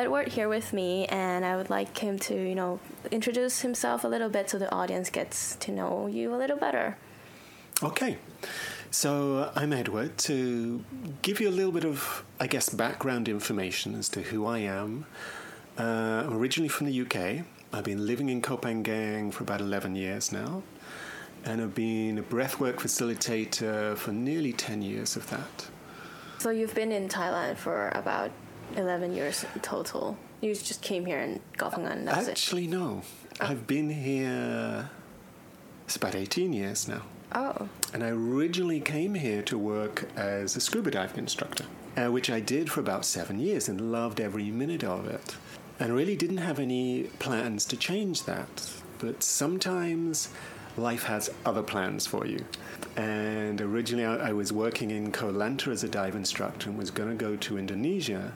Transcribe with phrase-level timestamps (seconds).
[0.00, 4.08] Edward here with me, and I would like him to, you know, introduce himself a
[4.08, 6.96] little bit so the audience gets to know you a little better.
[7.82, 8.16] Okay.
[8.90, 10.16] So uh, I'm Edward.
[10.30, 10.82] To
[11.20, 15.04] give you a little bit of, I guess, background information as to who I am,
[15.78, 15.82] uh,
[16.24, 17.44] I'm originally from the UK.
[17.70, 20.62] I've been living in Phangan for about 11 years now,
[21.44, 25.68] and I've been a breathwork facilitator for nearly 10 years of that.
[26.38, 28.30] So you've been in Thailand for about
[28.76, 30.16] 11 years total.
[30.40, 32.30] You just came here in Phangan, that's it?
[32.30, 33.02] Actually, no.
[33.40, 34.90] I've been here,
[35.84, 37.02] it's about 18 years now.
[37.32, 37.68] Oh.
[37.92, 41.64] And I originally came here to work as a scuba diving instructor,
[41.96, 45.36] uh, which I did for about seven years and loved every minute of it.
[45.78, 48.70] And really didn't have any plans to change that.
[48.98, 50.28] But sometimes
[50.80, 52.44] life has other plans for you.
[52.96, 56.90] And originally I, I was working in Koh Lanta as a dive instructor and was
[56.90, 58.32] going to go to Indonesia.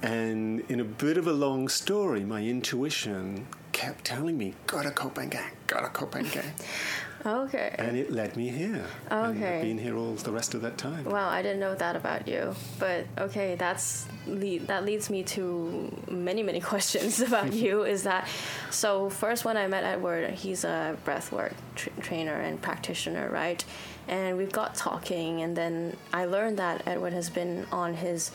[0.00, 5.10] And in a bit of a long story, my intuition kept telling me, gotta Koh
[5.10, 6.44] Phangan, gotta Koh Phangan.
[7.26, 7.74] Okay.
[7.78, 8.84] And it led me here.
[9.10, 9.60] And I've Okay.
[9.62, 11.04] been here all the rest of that time.
[11.04, 12.54] Wow, I didn't know that about you.
[12.78, 17.82] But okay, that's lead, that leads me to many many questions about you.
[17.84, 18.28] Is that
[18.70, 19.10] so?
[19.10, 23.64] First, when I met Edward, he's a breathwork tr- trainer and practitioner, right?
[24.06, 28.30] And we've got talking, and then I learned that Edward has been on his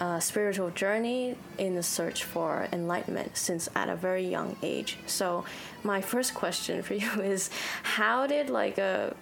[0.00, 4.98] uh, spiritual journey in the search for enlightenment since at a very young age.
[5.06, 5.44] So,
[5.82, 7.50] my first question for you is,
[7.82, 9.14] how did like a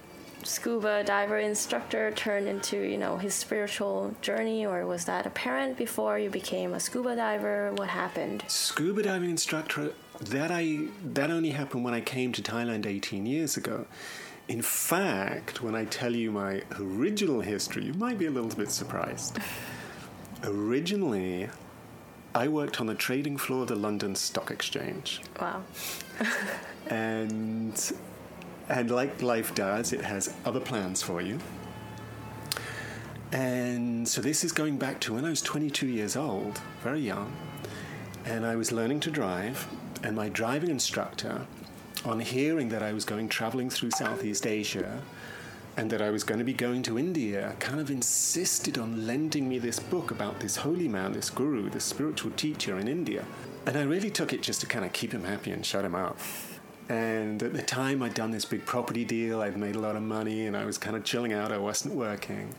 [0.45, 6.19] scuba diver instructor turn into you know his spiritual journey or was that apparent before
[6.19, 11.85] you became a scuba diver what happened Scuba diving instructor, that I that only happened
[11.85, 13.87] when I came to Thailand 18 years ago.
[14.49, 18.71] In fact, when I tell you my original history, you might be a little bit
[18.71, 19.39] surprised.
[20.45, 21.49] Originally,
[22.35, 25.21] I worked on the trading floor of the London Stock Exchange.
[25.41, 25.63] wow
[26.89, 27.93] and
[28.69, 31.39] and like life does, it has other plans for you.
[33.33, 37.33] And so this is going back to when I was 22 years old, very young,
[38.25, 39.67] and I was learning to drive,
[40.03, 41.47] and my driving instructor,
[42.05, 45.03] on hearing that I was going traveling through Southeast Asia,
[45.77, 49.49] and that I was going to be going to India, kind of insisted on lending
[49.49, 53.25] me this book about this holy man, this guru, this spiritual teacher in India.
[53.67, 55.95] And I really took it just to kind of keep him happy and shut him
[55.95, 56.19] up.
[56.89, 60.03] And at the time, I'd done this big property deal, I'd made a lot of
[60.03, 62.55] money, and I was kind of chilling out, I wasn't working.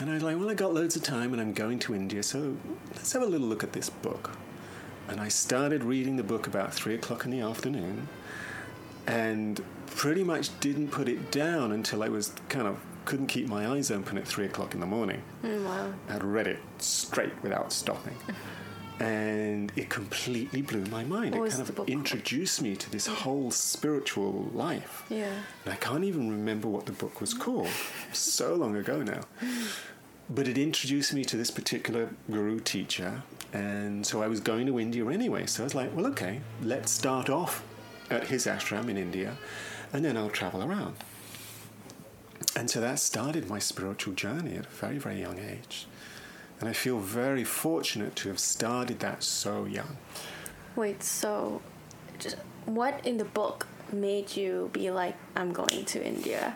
[0.00, 2.22] And I was like, well, I got loads of time and I'm going to India,
[2.22, 2.56] so
[2.94, 4.32] let's have a little look at this book.
[5.08, 8.08] And I started reading the book about three o'clock in the afternoon
[9.06, 9.62] and
[9.96, 13.90] pretty much didn't put it down until I was kind of couldn't keep my eyes
[13.90, 15.22] open at three o'clock in the morning.
[15.42, 18.16] Mm, wow I'd read it straight without stopping.
[19.00, 21.34] And it completely blew my mind.
[21.34, 25.04] What it kind of introduced me to this whole spiritual life.
[25.10, 25.32] yeah
[25.64, 27.70] And I can't even remember what the book was called.
[28.12, 29.22] so long ago now.
[30.30, 33.24] But it introduced me to this particular guru teacher.
[33.52, 35.46] And so I was going to India anyway.
[35.46, 37.64] So I was like, well, okay, let's start off
[38.10, 39.36] at his ashram in India,
[39.94, 40.96] and then I'll travel around.
[42.56, 45.86] And so that started my spiritual journey at a very, very young age.
[46.60, 49.96] And I feel very fortunate to have started that so young.
[50.76, 51.62] wait so
[52.18, 56.54] just what in the book made you be like i'm going to india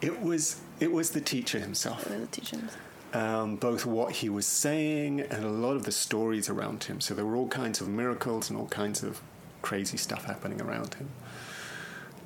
[0.00, 1.98] It was it was the teacher himself.
[2.08, 2.72] with the teachings
[3.14, 6.98] um, both what he was saying and a lot of the stories around him.
[7.00, 9.20] So there were all kinds of miracles and all kinds of
[9.60, 11.08] crazy stuff happening around him.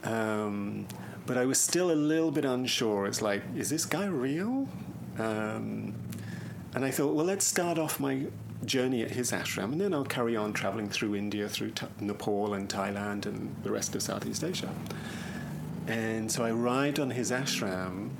[0.07, 0.87] Um,
[1.27, 3.07] but I was still a little bit unsure.
[3.07, 4.69] It's like, is this guy real?
[5.19, 5.95] Um,
[6.75, 8.27] and I thought, well, let's start off my
[8.65, 12.55] journey at his ashram, and then I'll carry on traveling through India, through Th- Nepal
[12.55, 14.71] and Thailand and the rest of Southeast Asia.
[15.87, 18.11] And so I arrived on his ashram,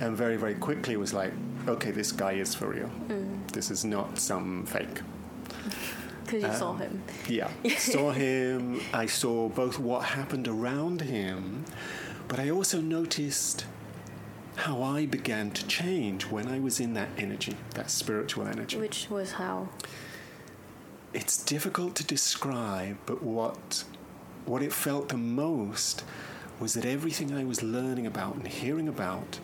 [0.00, 1.32] and very, very quickly was like,
[1.66, 2.90] okay, this guy is for real.
[3.52, 5.00] This is not some fake.
[6.28, 7.50] Because you Um, saw him Yeah.
[7.78, 8.80] saw him.
[8.92, 11.64] I saw both what happened around him,
[12.28, 13.64] but I also noticed
[14.56, 18.76] how I began to change when I was in that energy, that spiritual energy.
[18.76, 19.68] which was how
[21.14, 23.84] It's difficult to describe, but what
[24.44, 26.04] what it felt the most
[26.60, 29.38] was that everything I was learning about and hearing about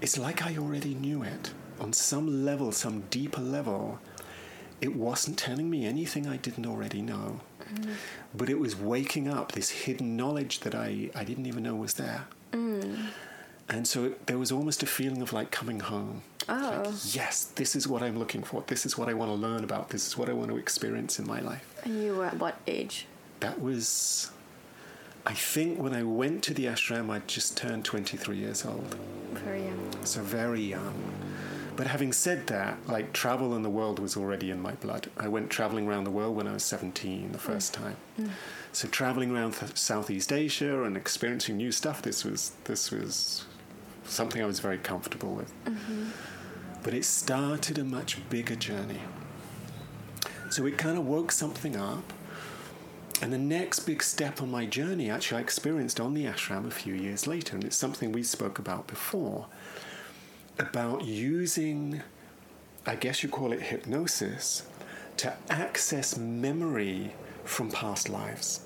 [0.00, 3.98] it's like I already knew it on some level, some deeper level.
[4.80, 7.40] It wasn't telling me anything I didn't already know,
[8.34, 11.94] but it was waking up this hidden knowledge that I, I didn't even know was
[11.94, 12.26] there.
[12.52, 13.08] Mm.
[13.68, 16.22] And so it, there was almost a feeling of like coming home.
[16.48, 16.82] Oh.
[16.84, 18.64] Like, yes, this is what I'm looking for.
[18.66, 19.90] This is what I want to learn about.
[19.90, 21.74] This is what I want to experience in my life.
[21.84, 23.06] And you were at what age?
[23.40, 24.30] That was,
[25.26, 28.96] I think, when I went to the ashram, I just turned 23 years old.
[29.32, 30.04] Very young.
[30.04, 30.94] So very young.
[31.78, 35.08] But having said that, like travel in the world was already in my blood.
[35.16, 37.76] I went traveling around the world when I was 17 the first mm.
[37.76, 37.96] time.
[38.20, 38.30] Mm.
[38.72, 43.44] So traveling around th- Southeast Asia and experiencing new stuff, this was this was
[44.02, 45.52] something I was very comfortable with.
[45.66, 46.08] Mm-hmm.
[46.82, 49.02] But it started a much bigger journey.
[50.50, 52.12] So it kind of woke something up.
[53.22, 56.72] And the next big step on my journey, actually, I experienced on the ashram a
[56.72, 59.46] few years later, and it's something we spoke about before
[60.58, 62.02] about using,
[62.86, 64.66] I guess you call it hypnosis,
[65.18, 67.12] to access memory
[67.44, 68.60] from past lives.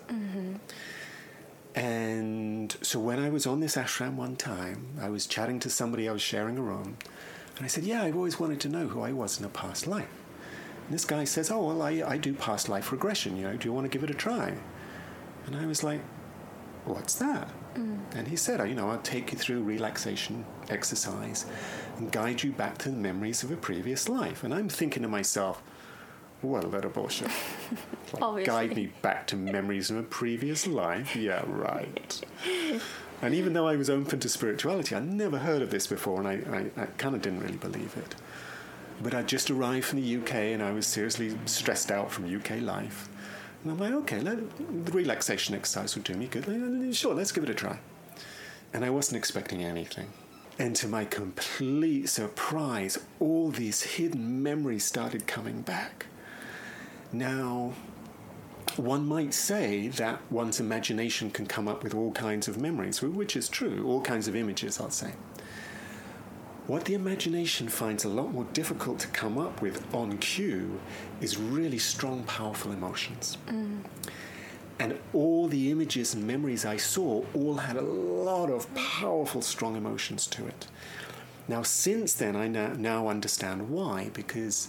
[1.74, 6.08] And so when I was on this ashram one time, I was chatting to somebody,
[6.08, 6.98] I was sharing a room,
[7.56, 9.86] and I said, Yeah, I've always wanted to know who I was in a past
[9.86, 10.08] life.
[10.84, 13.66] And this guy says, Oh, well, I, I do past life regression, you know, do
[13.66, 14.54] you want to give it a try?
[15.46, 16.00] And I was like,
[16.84, 17.48] What's that?
[17.74, 17.98] Mm.
[18.14, 21.46] And he said, "Oh, You know, I'll take you through relaxation exercise
[21.98, 24.44] and guide you back to the memories of a previous life.
[24.44, 25.62] And I'm thinking to myself,
[26.40, 27.30] What a load of bullshit.
[28.20, 31.16] Like, guide me back to memories of a previous life?
[31.16, 32.20] Yeah, right.
[33.22, 36.26] And even though I was open to spirituality, I'd never heard of this before, and
[36.26, 36.32] I,
[36.76, 38.16] I, I kind of didn't really believe it.
[39.00, 42.60] But I'd just arrived from the UK, and I was seriously stressed out from UK
[42.60, 43.08] life.
[43.62, 44.38] And I'm like, okay, let,
[44.84, 46.48] the relaxation exercise would do me good.
[46.48, 47.78] Uh, Sure, let's give it a try.
[48.72, 50.08] And I wasn't expecting anything.
[50.58, 56.06] And to my complete surprise, all these hidden memories started coming back.
[57.12, 57.72] Now,
[58.76, 63.36] one might say that one's imagination can come up with all kinds of memories, which
[63.36, 65.12] is true, all kinds of images, I'll say.
[66.72, 70.80] What the imagination finds a lot more difficult to come up with on cue
[71.20, 73.36] is really strong, powerful emotions.
[74.78, 79.76] And all the images and memories I saw all had a lot of powerful, strong
[79.76, 80.66] emotions to it.
[81.46, 84.68] Now, since then, I now, now understand why, because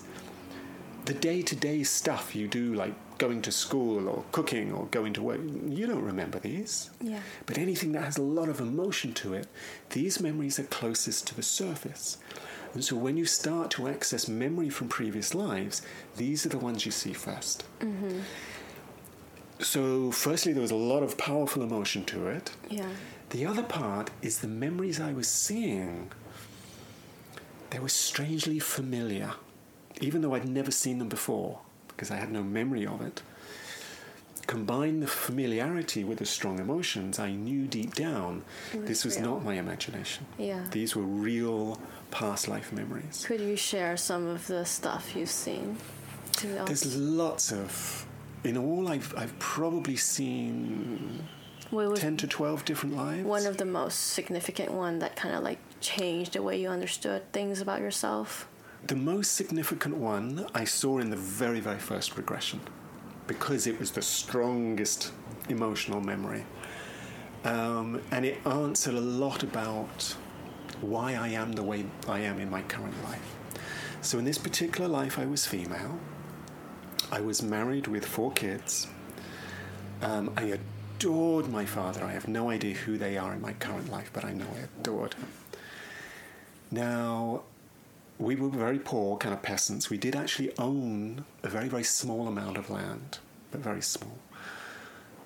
[1.05, 5.13] the day to day stuff you do, like going to school or cooking or going
[5.13, 6.89] to work, you don't remember these.
[7.01, 7.21] Yeah.
[7.45, 9.47] But anything that has a lot of emotion to it,
[9.89, 12.17] these memories are closest to the surface.
[12.73, 15.81] And so when you start to access memory from previous lives,
[16.17, 18.19] these are the ones you see 1st mm-hmm.
[19.59, 22.51] So, firstly, there was a lot of powerful emotion to it.
[22.69, 22.89] Yeah.
[23.29, 26.11] The other part is the memories I was seeing.
[27.69, 29.33] They were strangely familiar,
[30.01, 31.61] even though I'd never seen them before,
[31.95, 33.21] because I had no memory of it.
[34.45, 38.43] Combine the familiarity with the strong emotions, I knew deep down
[38.73, 39.31] this was real.
[39.31, 40.25] not my imagination.
[40.37, 40.65] Yeah.
[40.69, 41.79] These were real
[42.11, 43.23] past life memories.
[43.25, 45.77] Could you share some of the stuff you've seen
[46.33, 46.47] to?
[46.65, 48.05] There's lots of.
[48.43, 51.23] In all, I've, I've probably seen
[51.69, 53.23] What 10 to 12 different lives.
[53.23, 57.31] one of the most significant one that kind of like changed the way you understood
[57.31, 58.49] things about yourself?
[58.85, 62.59] The most significant one I saw in the very, very first regression
[63.27, 65.13] because it was the strongest
[65.47, 66.43] emotional memory.
[67.45, 70.15] Um, and it answered a lot about
[70.81, 73.35] why I am the way I am in my current life.
[74.01, 75.97] So, in this particular life, I was female.
[77.09, 78.87] I was married with four kids.
[80.01, 80.57] Um, I
[80.97, 82.03] adored my father.
[82.03, 84.67] I have no idea who they are in my current life, but I know I
[84.81, 85.27] adored him.
[86.69, 87.43] Now,
[88.23, 89.89] we were very poor, kind of peasants.
[89.89, 93.19] We did actually own a very, very small amount of land,
[93.51, 94.17] but very small.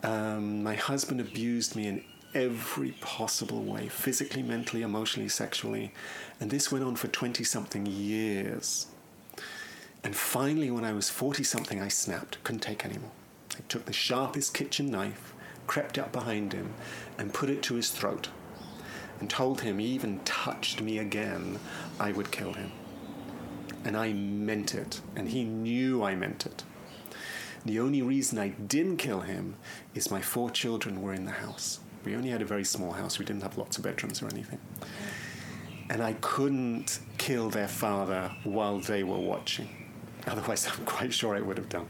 [0.03, 5.93] Um, my husband abused me in every possible way physically, mentally, emotionally, sexually.
[6.39, 8.87] And this went on for 20 something years.
[10.03, 13.11] And finally, when I was 40 something, I snapped, couldn't take anymore.
[13.55, 15.33] I took the sharpest kitchen knife,
[15.67, 16.73] crept up behind him,
[17.17, 18.29] and put it to his throat,
[19.19, 21.59] and told him he even touched me again,
[21.99, 22.71] I would kill him.
[23.83, 26.63] And I meant it, and he knew I meant it.
[27.65, 29.55] The only reason I didn't kill him
[29.93, 31.79] is my four children were in the house.
[32.05, 34.59] We only had a very small house, we didn't have lots of bedrooms or anything.
[35.89, 39.69] And I couldn't kill their father while they were watching.
[40.25, 41.87] Otherwise, I'm quite sure I would have done.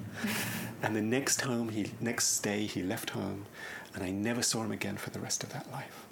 [0.81, 3.45] And the next home, he next day, he left home,
[3.93, 6.05] and I never saw him again for the rest of that life.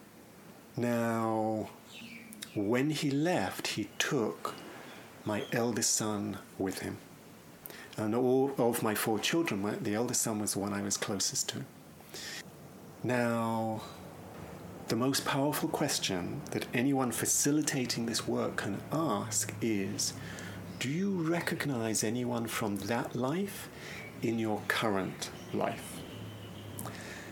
[0.77, 1.70] Now,
[2.55, 4.55] when he left, he took
[5.25, 6.98] my eldest son with him.
[7.98, 10.98] And all of my four children, my, the eldest son was the one I was
[10.98, 11.63] closest to.
[13.03, 13.82] Now,
[14.88, 20.13] the most powerful question that anyone facilitating this work can ask is
[20.79, 23.70] Do you recognize anyone from that life
[24.22, 26.01] in your current life?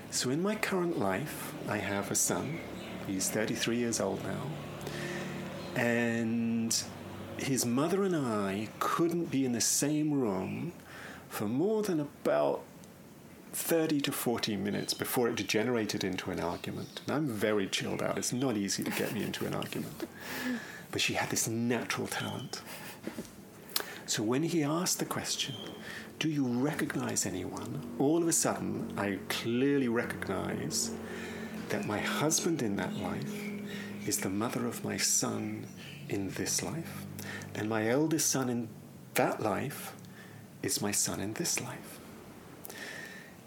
[0.10, 2.60] So, in my current life, I have a son.
[3.06, 4.48] He's 33 years old now.
[5.76, 6.84] And
[7.38, 10.74] his mother and I couldn't be in the same room
[11.30, 12.62] for more than about
[13.54, 17.02] 30 to 40 minutes before it degenerated into an argument.
[17.06, 18.18] And I'm very chilled out.
[18.18, 20.08] It's not easy to get me into an argument.
[20.92, 22.62] But she had this natural talent.
[24.06, 25.56] So when he asked the question,
[26.20, 27.82] Do you recognize anyone?
[28.00, 30.92] All of a sudden, I clearly recognize
[31.70, 33.34] that my husband in that life
[34.06, 35.66] is the mother of my son
[36.10, 37.06] in this life.
[37.56, 38.68] And my eldest son in
[39.14, 39.94] that life
[40.62, 42.00] is my son in this life.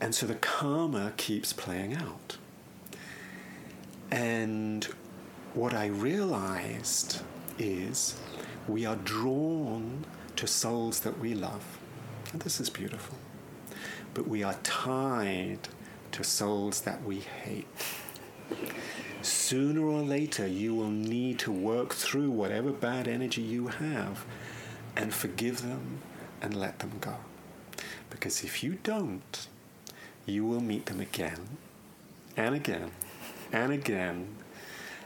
[0.00, 2.36] And so the karma keeps playing out.
[4.10, 4.84] And
[5.54, 7.22] what I realized
[7.58, 8.20] is
[8.68, 10.04] we are drawn
[10.36, 11.78] to souls that we love.
[12.32, 13.16] And this is beautiful.
[14.14, 15.68] But we are tied
[16.12, 17.66] to souls that we hate.
[19.26, 24.24] Sooner or later, you will need to work through whatever bad energy you have
[24.96, 25.98] and forgive them
[26.40, 27.16] and let them go.
[28.08, 29.48] Because if you don't,
[30.26, 31.58] you will meet them again
[32.36, 32.92] and again
[33.50, 34.28] and again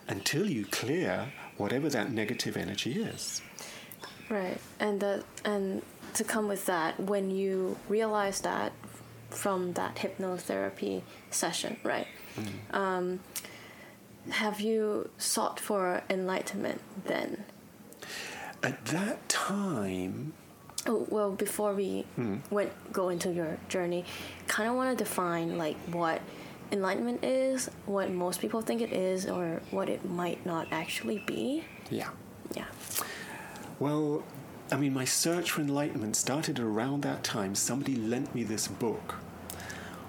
[0.06, 3.40] until you clear whatever that negative energy is.
[4.28, 4.60] Right.
[4.78, 5.80] And that and
[6.12, 8.72] to come with that, when you realize that
[9.30, 11.00] from that hypnotherapy
[11.30, 12.06] session, right?
[12.36, 12.76] Mm.
[12.76, 13.20] Um,
[14.30, 17.44] have you sought for enlightenment then?
[18.62, 20.34] At that time,
[20.86, 22.40] Oh, well, before we mm.
[22.50, 24.04] went go into your journey,
[24.46, 26.22] kind of want to define like what
[26.72, 31.64] enlightenment is, what most people think it is, or what it might not actually be.
[31.90, 32.08] Yeah.
[32.54, 32.66] Yeah.
[33.78, 34.24] Well,
[34.72, 37.54] I mean, my search for enlightenment started around that time.
[37.54, 39.16] Somebody lent me this book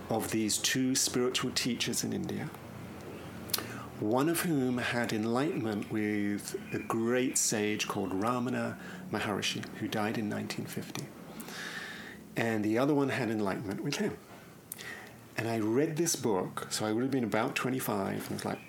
[0.10, 2.50] of these two spiritual teachers in India
[4.02, 8.76] one of whom had enlightenment with a great sage called Ramana
[9.12, 11.06] Maharishi, who died in 1950.
[12.36, 14.18] And the other one had enlightenment with him.
[15.38, 18.60] And I read this book, so I would have been about 25, and was like,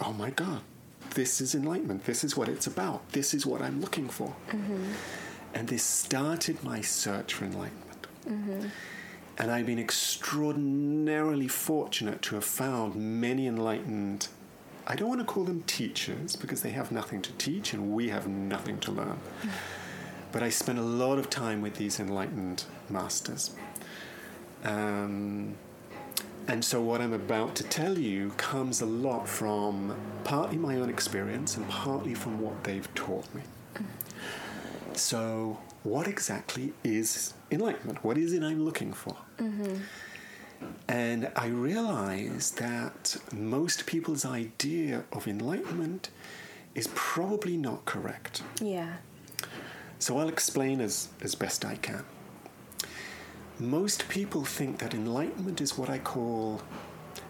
[0.00, 0.60] oh my God,
[1.14, 2.04] this is enlightenment.
[2.04, 3.08] This is what it's about.
[3.10, 4.34] This is what I'm looking for.
[4.50, 4.92] Mm-hmm.
[5.54, 8.06] And this started my search for enlightenment.
[8.28, 8.68] Mm-hmm.
[9.38, 14.28] And I've been extraordinarily fortunate to have found many enlightened
[14.86, 18.08] I don't want to call them teachers because they have nothing to teach and we
[18.08, 19.18] have nothing to learn.
[20.30, 23.54] But I spent a lot of time with these enlightened masters.
[24.64, 25.54] Um,
[26.46, 30.90] and so, what I'm about to tell you comes a lot from partly my own
[30.90, 33.42] experience and partly from what they've taught me.
[34.92, 38.04] So, what exactly is enlightenment?
[38.04, 39.16] What is it I'm looking for?
[39.38, 39.76] Mm-hmm.
[40.88, 46.10] And I realized that most people's idea of enlightenment
[46.74, 48.42] is probably not correct.
[48.60, 48.96] Yeah.
[49.98, 52.04] So I'll explain as, as best I can.
[53.58, 56.60] Most people think that enlightenment is what I call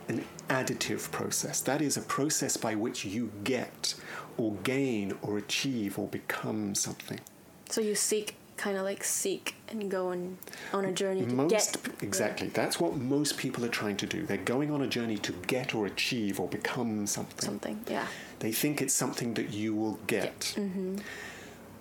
[0.09, 1.61] an additive process.
[1.61, 3.95] That is a process by which you get
[4.37, 7.21] or gain or achieve or become something.
[7.69, 10.39] So you seek kind of like seek and go on,
[10.73, 11.77] on a journey to most, get.
[12.03, 12.49] Exactly.
[12.49, 14.25] That's what most people are trying to do.
[14.25, 17.45] They're going on a journey to get or achieve or become something.
[17.45, 18.07] Something, yeah.
[18.39, 20.55] They think it's something that you will get.
[20.57, 20.99] Mm-hmm.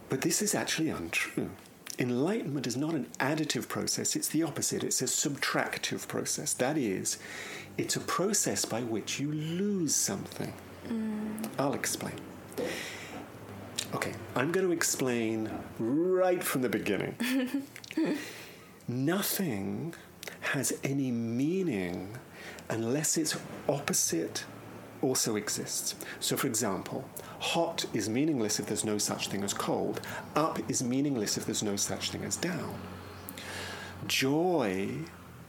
[0.09, 1.49] But this is actually untrue.
[1.99, 4.83] Enlightenment is not an additive process, it's the opposite.
[4.83, 6.53] It's a subtractive process.
[6.53, 7.19] That is,
[7.77, 10.53] it's a process by which you lose something.
[10.87, 11.47] Mm.
[11.59, 12.15] I'll explain.
[13.93, 17.15] Okay, I'm going to explain right from the beginning.
[18.87, 19.93] Nothing
[20.41, 22.17] has any meaning
[22.71, 23.37] unless its
[23.69, 24.45] opposite
[25.03, 25.93] also exists.
[26.19, 27.07] So, for example,
[27.39, 30.01] hot is meaningless if there's no such thing as cold,
[30.35, 32.75] up is meaningless if there's no such thing as down.
[34.07, 34.89] Joy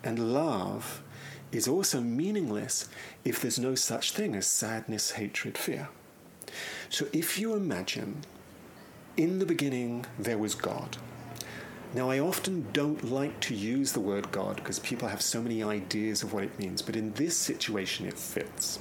[0.02, 1.02] and love
[1.50, 2.88] is also meaningless
[3.24, 5.88] if there's no such thing as sadness, hatred, fear.
[6.90, 8.22] So, if you imagine
[9.16, 10.97] in the beginning, there was God.
[11.94, 15.62] Now, I often don't like to use the word God because people have so many
[15.62, 18.80] ideas of what it means, but in this situation, it fits.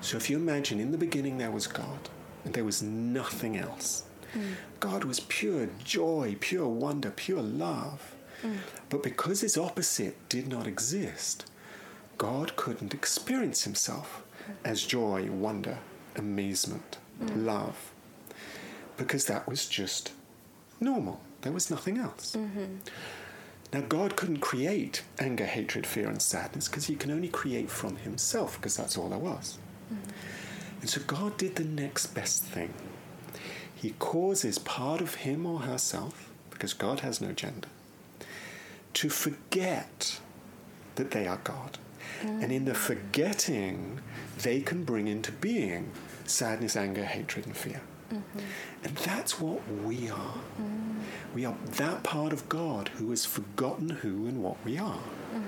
[0.00, 2.08] So, if you imagine in the beginning there was God
[2.44, 4.54] and there was nothing else, mm.
[4.80, 8.14] God was pure joy, pure wonder, pure love.
[8.42, 8.56] Mm.
[8.88, 11.44] But because his opposite did not exist,
[12.16, 14.22] God couldn't experience himself
[14.64, 15.78] as joy, wonder,
[16.16, 16.96] amazement,
[17.34, 17.92] love,
[18.98, 20.12] because that was just
[20.80, 21.20] normal.
[21.40, 22.36] There was nothing else.
[22.36, 22.76] Mm-hmm.
[23.72, 27.96] Now, God couldn't create anger, hatred, fear, and sadness because He can only create from
[27.96, 29.58] Himself because that's all there was.
[29.92, 30.10] Mm-hmm.
[30.80, 32.74] And so God did the next best thing.
[33.74, 37.68] He causes part of Him or herself, because God has no gender,
[38.94, 40.18] to forget
[40.96, 41.78] that they are God.
[42.22, 42.42] Mm.
[42.42, 44.00] And in the forgetting,
[44.42, 45.92] they can bring into being
[46.24, 47.80] sadness, anger, hatred, and fear.
[48.12, 48.38] Mm-hmm.
[48.84, 50.34] And that's what we are.
[50.60, 51.00] Mm.
[51.34, 55.00] We are that part of God who has forgotten who and what we are.
[55.34, 55.42] Mm.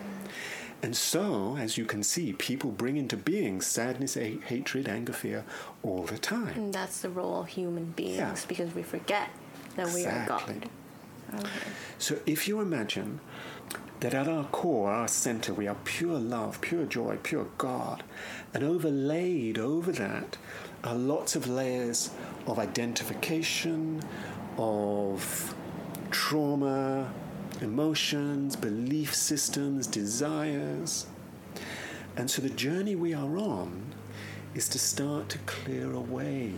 [0.83, 5.45] And so, as you can see, people bring into being sadness, a- hatred, anger, fear
[5.83, 6.49] all the time.
[6.57, 8.35] And that's the role of human beings Yeah.
[8.49, 9.29] because we forget
[9.77, 10.69] that we are God.
[11.35, 11.49] Okay.
[11.99, 13.21] So if you imagine
[14.01, 18.03] that at our core, our center, we are pure love, pure joy, pure God,
[18.55, 20.39] and overlaid over that
[20.85, 22.11] are lots of layers
[22.47, 24.03] of identification,
[24.57, 25.55] of
[26.11, 27.13] trauma,
[27.61, 31.07] emotions, belief systems, desires.
[32.17, 33.95] And so the journey we are on
[34.55, 36.53] is to start to clear away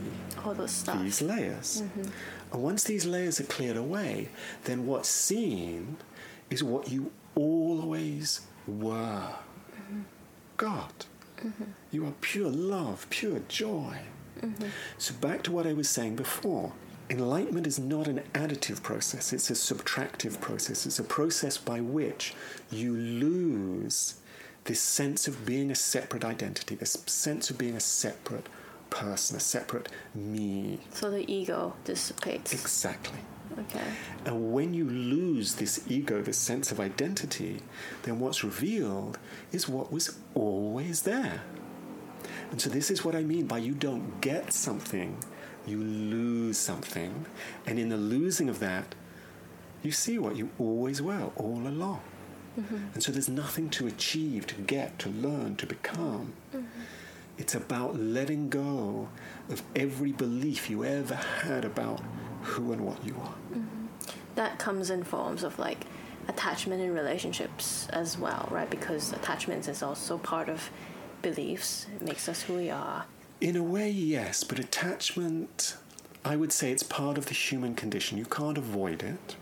[0.45, 1.03] All those stuff.
[1.03, 1.83] these layers.
[1.83, 2.11] Mm-hmm.
[2.53, 4.29] And once these layers are cleared away,
[4.65, 5.97] then what's seen
[6.49, 9.29] is what you always were
[9.75, 10.01] mm-hmm.
[10.57, 10.93] God.
[11.39, 11.65] Mm-hmm.
[11.91, 13.99] You are pure love, pure joy.
[14.99, 16.73] So, back to what I was saying before.
[17.11, 20.87] Enlightenment is not an additive process, it's a subtractive process.
[20.87, 22.33] It's a process by which
[22.71, 24.15] you lose
[24.65, 28.49] this sense of being a separate identity, this sense of being a separate
[28.91, 30.79] person, a separate me.
[30.93, 32.53] So the ego dissipates.
[32.53, 33.19] Exactly.
[33.59, 33.85] Okay.
[34.25, 37.61] And when you lose this ego, this sense of identity,
[38.05, 39.19] then what's revealed
[39.51, 41.43] is what was always there.
[42.51, 45.17] And so, this is what I mean by you don't get something,
[45.67, 47.27] you lose something.
[47.67, 48.95] And in the losing of that,
[49.83, 52.01] you see what you always were all along.
[52.59, 52.77] Mm-hmm.
[52.95, 56.33] And so, there's nothing to achieve, to get, to learn, to become.
[56.55, 56.67] Mm-hmm.
[57.39, 59.09] It's about letting go
[59.49, 62.01] of every belief you ever had about
[62.43, 63.35] who and what you are.
[63.53, 63.87] Mm-hmm.
[64.35, 65.87] That comes in forms of like
[66.29, 68.71] attachment in relationships as well, right?
[68.71, 70.71] Because attachment is also part of
[71.23, 71.87] beliefs.
[71.97, 73.07] It makes us who we are.
[73.41, 75.77] In a way, yes, but attachment,
[76.25, 78.19] I would say it's part of the human condition.
[78.19, 79.37] You can't avoid it.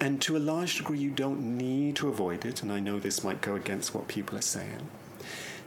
[0.00, 3.24] And to a large degree, you don't need to avoid it, and I know this
[3.24, 4.88] might go against what people are saying.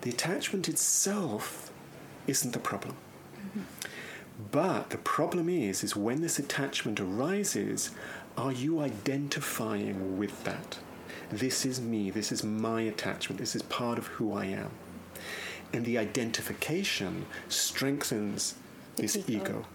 [0.02, 1.72] The attachment itself
[2.28, 2.96] isn't the problem.
[3.36, 3.62] Mm-hmm.
[4.52, 7.92] But the problem is, is when this attachment arises,
[8.38, 10.80] are you identifying with that?
[11.32, 14.72] This is me, this is my attachment, this is part of who I am.
[15.72, 18.56] And the identification strengthens
[18.96, 19.28] this ego.
[19.28, 19.66] ego.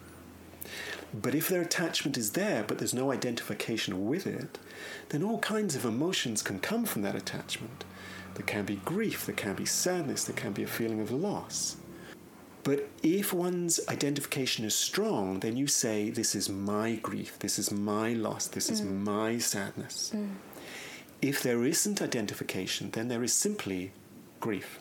[1.13, 4.59] But if their attachment is there, but there's no identification with it,
[5.11, 7.85] then all kinds of emotions can come from that attachment.
[8.35, 11.77] There can be grief, there can be sadness, there can be a feeling of loss.
[12.65, 17.71] But if one's identification is strong, then you say, This is my grief, this is
[17.71, 19.05] my loss, this is mm.
[19.05, 20.13] my sadness.
[20.15, 20.31] Mm.
[21.25, 23.93] If there isn't identification, then there is simply
[24.41, 24.79] grief,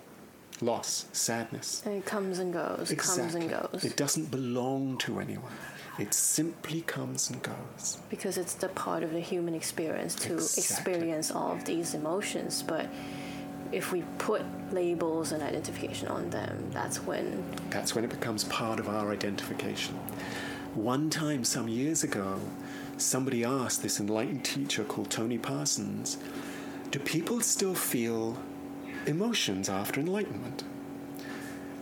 [0.59, 1.81] loss, sadness.
[1.85, 3.85] And it comes and goes, comes and goes.
[3.85, 5.53] It doesn't belong to anyone.
[5.97, 7.99] It simply comes and goes.
[8.09, 10.63] because it's the part of the human experience to Exactly.
[10.63, 12.61] experience all of these emotions.
[12.61, 12.87] But
[13.71, 14.41] if we put
[14.73, 19.95] labels and identification on them, that's when That's when it becomes part of our identification.
[20.75, 22.39] One time, some years ago,
[22.97, 26.17] somebody asked this enlightened teacher called Tony Parsons,
[26.91, 28.37] Do people still feel
[29.05, 30.63] emotions after enlightenment?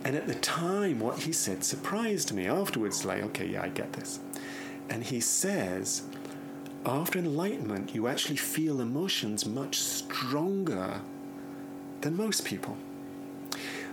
[0.03, 2.47] And at the time, what he said surprised me.
[2.47, 4.19] Afterwards, like, okay, yeah, I get this.
[4.89, 6.03] And he says,
[6.85, 11.01] after enlightenment, you actually feel emotions much stronger
[12.01, 12.77] than most people.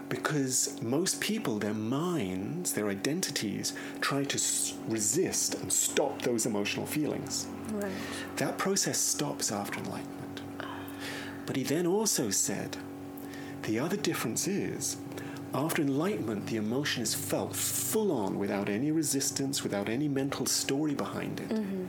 [0.09, 6.87] Because most people, their minds, their identities, try to s- resist and stop those emotional
[6.87, 7.47] feelings.
[7.73, 7.93] right.
[8.37, 10.41] That process stops after enlightenment.
[11.47, 12.77] But he then also said
[13.63, 14.97] the other difference is
[15.55, 20.95] after enlightenment, the emotion is felt full on without any resistance, without any mental story
[20.95, 21.49] behind it.
[21.49, 21.85] Mm-hmm.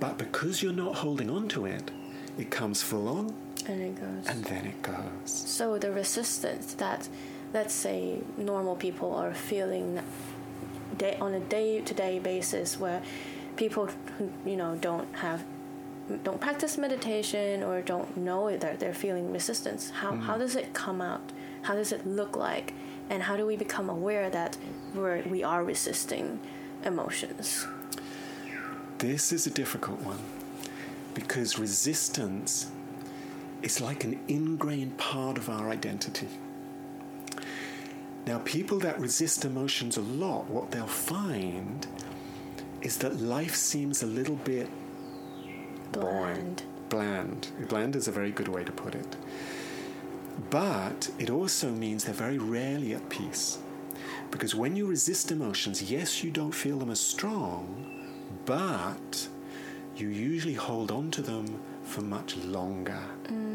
[0.00, 1.90] But because you're not holding on to it,
[2.38, 3.34] it comes full on
[3.68, 4.26] and it goes.
[4.28, 4.96] and then it goes.
[5.24, 7.08] So the resistance that,
[7.52, 10.00] let's say, normal people are feeling
[10.98, 13.02] day, on a day-to-day basis, where
[13.56, 15.44] people who you know don't have,
[16.24, 19.90] don't practice meditation or don't know that they're feeling resistance.
[19.90, 20.22] How mm.
[20.22, 22.74] how does it come out How does it look like?
[23.10, 24.56] And how do we become aware that
[24.94, 26.38] we're, we are resisting
[26.84, 27.66] emotions?
[28.98, 30.18] This is a difficult one
[31.14, 32.70] because resistance
[33.62, 36.28] is like an ingrained part of our identity.
[38.26, 41.86] Now, people that resist emotions a lot, what they'll find
[42.82, 44.68] is that life seems a little bit
[45.92, 46.64] Bland.
[46.88, 47.48] bland.
[47.68, 49.16] Bland is a very good way to put it.
[50.50, 53.58] But it also means they're very rarely at peace.
[54.30, 57.86] Because when you resist emotions, yes, you don't feel them as strong,
[58.44, 59.28] but
[59.96, 63.00] you usually hold on to them for much longer.
[63.28, 63.45] Mm.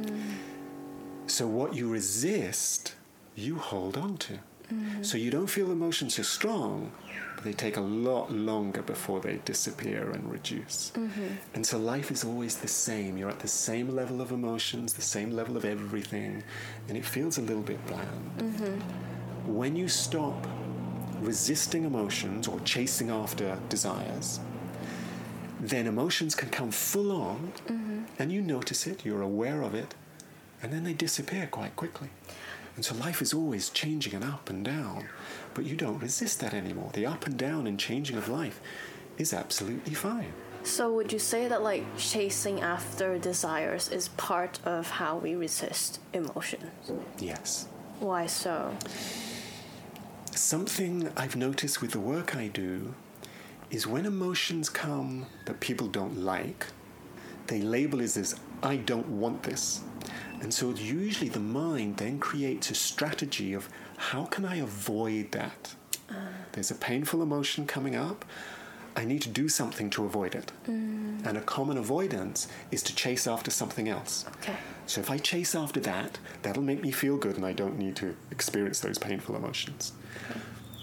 [1.31, 2.95] So what you resist,
[3.35, 4.33] you hold on to.
[4.71, 5.05] Mm.
[5.05, 6.91] So you don't feel emotions so strong,
[7.35, 10.91] but they take a lot longer before they disappear and reduce.
[10.93, 11.27] Mm-hmm.
[11.53, 13.17] And so life is always the same.
[13.17, 16.43] You're at the same level of emotions, the same level of everything,
[16.89, 18.31] and it feels a little bit bland.
[18.37, 19.55] Mm-hmm.
[19.55, 20.45] When you stop
[21.21, 24.41] resisting emotions or chasing after desires,
[25.61, 28.03] then emotions can come full on, mm-hmm.
[28.19, 29.95] and you notice it, you're aware of it,
[30.61, 32.09] and then they disappear quite quickly.
[32.75, 35.09] And so life is always changing and up and down,
[35.53, 36.91] but you don't resist that anymore.
[36.93, 38.61] The up and down and changing of life
[39.17, 40.33] is absolutely fine.
[40.63, 45.99] So would you say that like chasing after desires is part of how we resist
[46.13, 46.91] emotions?
[47.19, 47.67] Yes.
[47.99, 48.75] Why so?
[50.31, 52.93] Something I've noticed with the work I do
[53.69, 56.67] is when emotions come that people don't like,
[57.47, 59.81] they label it as I don't want this.
[60.41, 65.75] And so usually the mind then creates a strategy of how can I avoid that?
[66.51, 68.25] There's a painful emotion coming up.
[68.95, 70.51] I need to do something to avoid it.
[70.67, 71.25] Mm.
[71.25, 74.25] And a common avoidance is to chase after something else.
[74.41, 74.57] Okay.
[74.85, 77.95] So if I chase after that, that'll make me feel good and I don't need
[77.97, 79.93] to experience those painful emotions.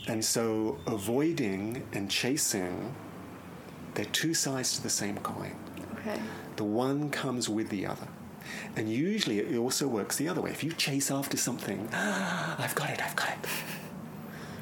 [0.06, 2.94] And so avoiding and chasing,
[3.94, 5.54] they're two sides to the same coin.
[5.98, 6.18] Okay.
[6.56, 8.08] The one comes with the other.
[8.76, 10.50] And usually it also works the other way.
[10.50, 13.38] If you chase after something, ah, I've got it, I've got it.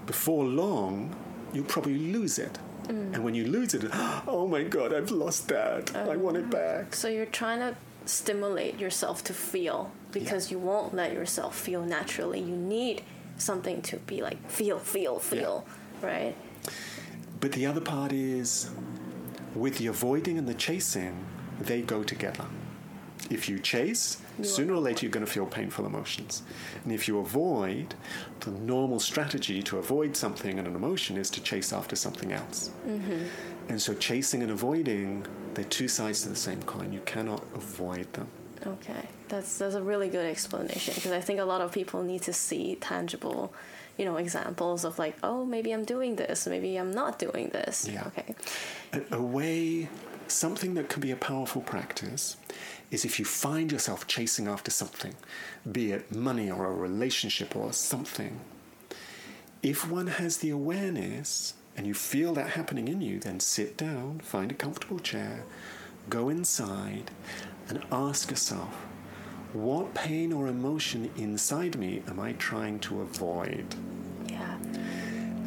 [0.07, 1.14] Before long,
[1.53, 2.59] you'll probably lose it.
[2.88, 3.85] And when you lose it,
[4.29, 5.94] oh my God, I've lost that.
[5.96, 6.94] I want it back.
[6.94, 12.40] So you're trying to stimulate yourself to feel because you won't let yourself feel naturally.
[12.40, 13.03] You need
[13.38, 15.66] something to be like feel, feel, feel,
[16.01, 16.35] right?
[17.40, 18.70] But the other part is
[19.55, 21.25] with the avoiding and the chasing,
[21.61, 22.44] they go together.
[23.31, 26.43] If you chase, sooner or later you're going to feel painful emotions.
[26.85, 27.95] And if you avoid,
[28.41, 32.71] the normal strategy to avoid something and an emotion is to chase after something else.
[32.87, 33.25] Mm-hmm.
[33.69, 36.93] And so chasing and avoiding, they're two sides to the same coin.
[36.93, 38.29] You cannot avoid them.
[38.67, 42.23] Okay, that's that's a really good explanation because I think a lot of people need
[42.23, 43.53] to see tangible,
[43.97, 47.89] you know, examples of like, oh, maybe I'm doing this, maybe I'm not doing this.
[47.89, 48.07] Yeah.
[48.09, 48.35] Okay.
[48.93, 49.89] A, a way,
[50.27, 52.37] something that can be a powerful practice
[52.90, 55.14] is if you find yourself chasing after something,
[55.70, 58.40] be it money or a relationship or something,
[59.62, 64.20] if one has the awareness and you feel that happening in you, then sit down,
[64.20, 65.44] find a comfortable chair,
[66.09, 67.11] go inside,
[67.68, 68.75] and ask yourself,
[69.53, 73.75] what pain or emotion inside me am I trying to avoid?
[74.29, 74.57] Yeah.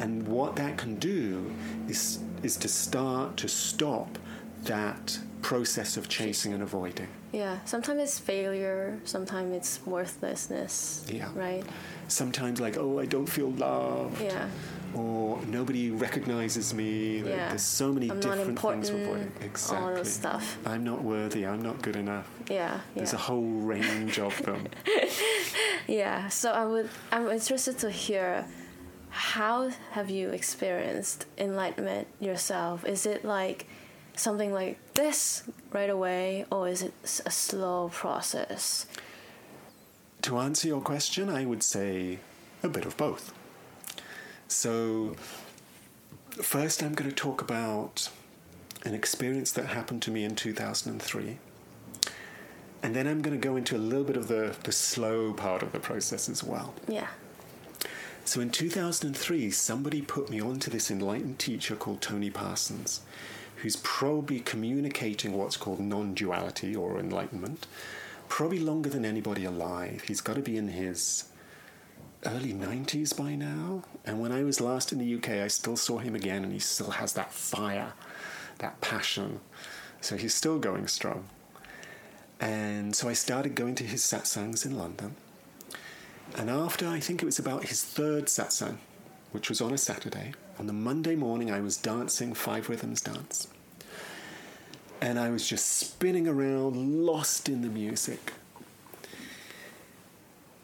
[0.00, 1.52] And what that can do
[1.88, 4.18] is, is to start to stop
[4.64, 7.08] that process of chasing and avoiding.
[7.32, 7.58] Yeah.
[7.64, 8.98] Sometimes it's failure.
[9.04, 11.06] Sometimes it's worthlessness.
[11.12, 11.28] Yeah.
[11.34, 11.64] Right.
[12.08, 14.48] Sometimes, like, oh, I don't feel loved, Yeah.
[14.94, 17.18] or nobody recognizes me.
[17.18, 17.48] Yeah.
[17.50, 19.06] There's so many I'm different things to avoid.
[19.06, 19.78] important, Exactly.
[19.88, 20.58] all those stuff.
[20.66, 21.46] I'm not worthy.
[21.46, 22.28] I'm not good enough.
[22.50, 22.80] Yeah.
[22.96, 23.18] There's yeah.
[23.18, 24.66] a whole range of them.
[25.86, 28.46] Yeah, so I would I'm interested to hear
[29.08, 32.84] how have you experienced enlightenment yourself?
[32.86, 33.66] Is it like
[34.20, 36.94] something like this right away or is it
[37.26, 38.86] a slow process?
[40.22, 42.18] To answer your question, I would say
[42.62, 43.32] a bit of both.
[44.48, 45.16] So,
[46.32, 48.10] first, I'm going to talk about
[48.84, 51.38] an experience that happened to me in 2003.
[52.82, 55.62] And then I'm going to go into a little bit of the, the slow part
[55.62, 56.74] of the process as well.
[56.88, 57.08] Yeah.
[58.24, 63.02] So in 2003, somebody put me onto this enlightened teacher called Tony Parsons,
[63.62, 67.66] who's probably communicating what's called non duality or enlightenment,
[68.28, 70.02] probably longer than anybody alive.
[70.06, 71.24] He's got to be in his
[72.26, 73.82] early 90s by now.
[74.04, 76.58] And when I was last in the UK, I still saw him again, and he
[76.58, 77.92] still has that fire,
[78.58, 79.40] that passion.
[80.00, 81.28] So he's still going strong.
[82.40, 85.16] And so I started going to his satsangs in London.
[86.36, 88.78] And after I think it was about his third satsang,
[89.32, 93.48] which was on a Saturday, on the Monday morning I was dancing Five Rhythms dance.
[95.00, 98.32] And I was just spinning around, lost in the music.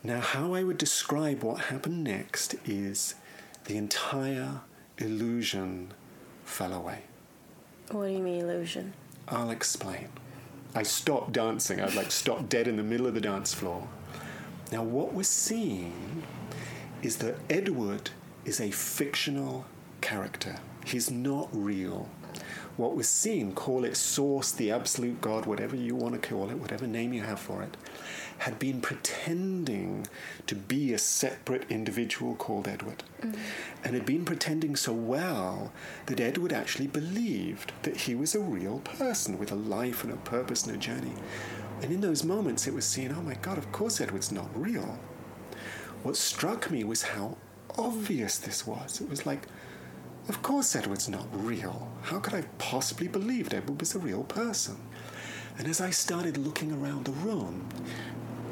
[0.02, 3.14] Now, how I would describe what happened next is
[3.64, 4.60] the entire
[4.98, 5.92] illusion
[6.44, 7.00] fell away.
[7.90, 8.92] What do you mean illusion?
[9.28, 10.08] I'll explain.
[10.74, 11.80] I stopped dancing.
[11.80, 13.88] I'd like stopped dead in the middle of the dance floor.
[14.70, 16.22] Now, what we're seeing
[17.02, 18.10] is that Edward
[18.44, 19.64] is a fictional
[20.00, 20.56] character.
[20.84, 22.08] He's not real.
[22.76, 26.58] What was seen, call it source, the absolute God, whatever you want to call it,
[26.58, 27.76] whatever name you have for it,
[28.38, 30.06] had been pretending
[30.46, 33.02] to be a separate individual called Edward.
[33.22, 33.38] Mm.
[33.82, 35.72] And had been pretending so well
[36.04, 40.16] that Edward actually believed that he was a real person with a life and a
[40.16, 41.14] purpose and a journey.
[41.80, 44.98] And in those moments, it was seen, oh my God, of course Edward's not real.
[46.02, 47.38] What struck me was how
[47.78, 49.00] obvious this was.
[49.00, 49.46] It was like,
[50.28, 51.88] of course Edward's not real.
[52.02, 54.76] How could I possibly believe Edward was a real person?
[55.58, 57.68] And as I started looking around the room,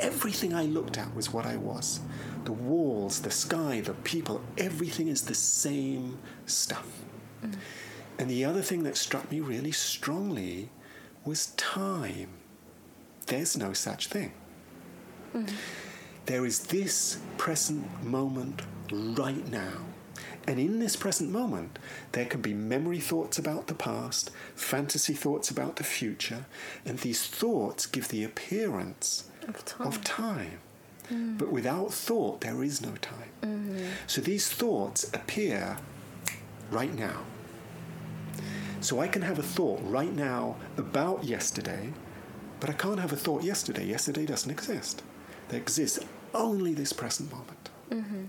[0.00, 2.00] everything I looked at was what I was.
[2.44, 6.86] The walls, the sky, the people, everything is the same stuff.
[7.42, 7.56] Mm.
[8.18, 10.70] And the other thing that struck me really strongly
[11.24, 12.28] was time.
[13.26, 14.32] There's no such thing.
[15.34, 15.50] Mm.
[16.26, 19.93] There is this present moment right now.
[20.46, 21.78] And in this present moment,
[22.12, 26.44] there can be memory thoughts about the past, fantasy thoughts about the future,
[26.84, 29.86] and these thoughts give the appearance of time.
[29.86, 30.58] Of time.
[31.10, 31.38] Mm.
[31.38, 33.30] But without thought, there is no time.
[33.42, 33.86] Mm-hmm.
[34.06, 35.78] So these thoughts appear
[36.70, 37.22] right now.
[38.80, 41.92] So I can have a thought right now about yesterday,
[42.60, 43.86] but I can't have a thought yesterday.
[43.86, 45.02] Yesterday doesn't exist.
[45.48, 46.00] There exists
[46.34, 47.70] only this present moment.
[47.90, 48.24] Mm-hmm.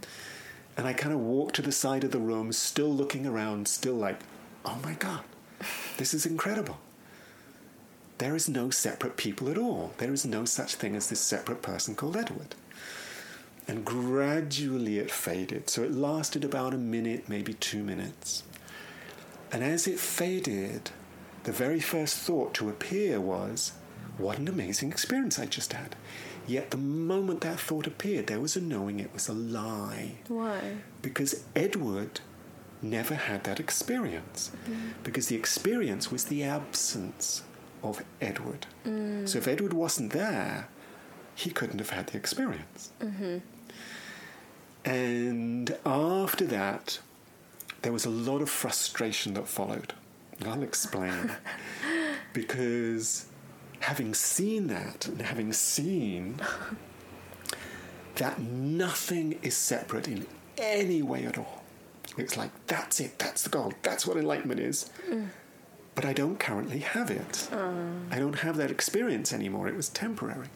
[0.78, 3.96] And I kind of walk to the side of the room, still looking around, still
[3.96, 4.20] like,
[4.66, 5.22] oh my God,
[5.98, 6.80] this is incredible.
[8.18, 9.94] There is no separate people at all.
[9.98, 12.56] There is no such thing as this separate person called Edward.
[13.68, 15.70] And gradually it faded.
[15.70, 18.44] So it lasted about a minute, maybe two minutes.
[19.52, 20.92] And as it faded,
[21.44, 23.74] the very first thought to appear was,
[24.18, 25.96] what an amazing experience I just had.
[26.48, 30.16] Yet the moment that thought appeared, there was a knowing it was a lie.
[30.28, 30.78] Why?
[31.02, 32.22] Because Edward
[32.82, 34.52] never had that experience.
[34.64, 35.02] Mm-hmm.
[35.04, 37.44] Because the experience was the absence
[37.84, 38.68] of Edward.
[38.86, 39.28] Mm.
[39.28, 40.68] So if Edward wasn't there,
[41.34, 42.92] he couldn't have had the experience.
[43.02, 43.38] Mm-hmm.
[44.86, 47.00] And after that,
[47.82, 49.94] there was a lot of frustration that followed.
[50.46, 51.32] I'll explain.
[52.34, 53.26] because
[53.86, 56.42] having seen that and having seen
[58.16, 60.26] that nothing is separate in
[60.58, 61.64] any way at all,
[62.18, 64.90] it's like, that's it, that's the goal, that's what enlightenment is.
[65.08, 65.28] Mm.
[65.94, 67.48] But I don't currently have it.
[67.52, 68.12] Mm.
[68.12, 69.68] I don't have that experience anymore.
[69.68, 70.48] It was temporary.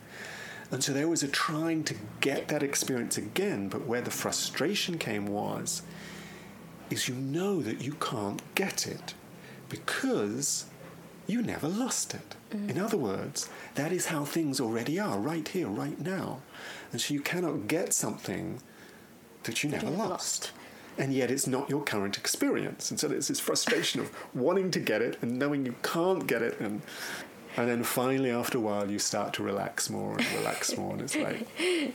[0.72, 4.98] And so there was a trying to get that experience again, but where the frustration
[4.98, 5.84] came was,
[6.90, 9.14] is you know that you can't get it
[9.70, 10.66] because
[11.30, 12.36] you never lost it.
[12.52, 12.72] Mm.
[12.72, 16.42] In other words, that is how things already are, right here, right now.
[16.92, 18.62] And so you cannot get something
[19.44, 20.10] that you never lost.
[20.10, 20.52] lost.
[20.98, 22.92] And yet it's not your current experience.
[22.92, 26.42] And so there's this frustration of wanting to get it and knowing you can't get
[26.42, 26.60] it.
[26.60, 26.82] And,
[27.56, 30.94] and then finally, after a while, you start to relax more and relax more.
[30.94, 31.48] And it's like,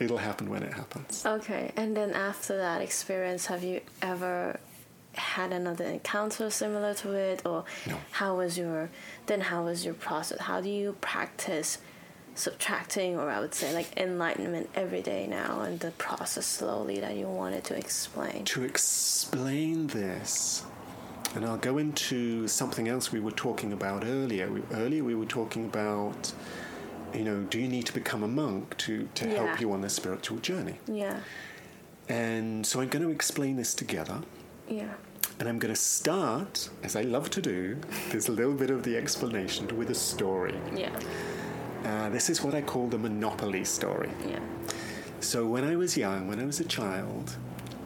[0.00, 1.26] it'll happen when it happens.
[1.26, 1.72] Okay.
[1.76, 4.58] And then after that experience, have you ever
[5.18, 7.98] had another encounter similar to it or no.
[8.12, 8.90] how was your
[9.26, 10.40] then how was your process?
[10.40, 11.78] How do you practice
[12.34, 17.16] subtracting or i would say like enlightenment every day now and the process slowly that
[17.16, 18.44] you wanted to explain?
[18.44, 20.64] To explain this
[21.34, 24.50] and i'll go into something else we were talking about earlier.
[24.50, 26.32] We, earlier we were talking about
[27.12, 29.34] you know do you need to become a monk to to yeah.
[29.44, 30.76] help you on the spiritual journey?
[30.86, 31.20] Yeah.
[32.08, 34.22] And so i'm going to explain this together.
[34.68, 34.94] Yeah
[35.38, 37.78] and I'm going to start, as I love to do,
[38.10, 40.58] there's a little bit of the explanation with a story.
[40.74, 40.98] Yeah.
[41.84, 44.10] Uh, this is what I call the Monopoly story.
[44.26, 44.40] Yeah.
[45.20, 47.36] So when I was young, when I was a child,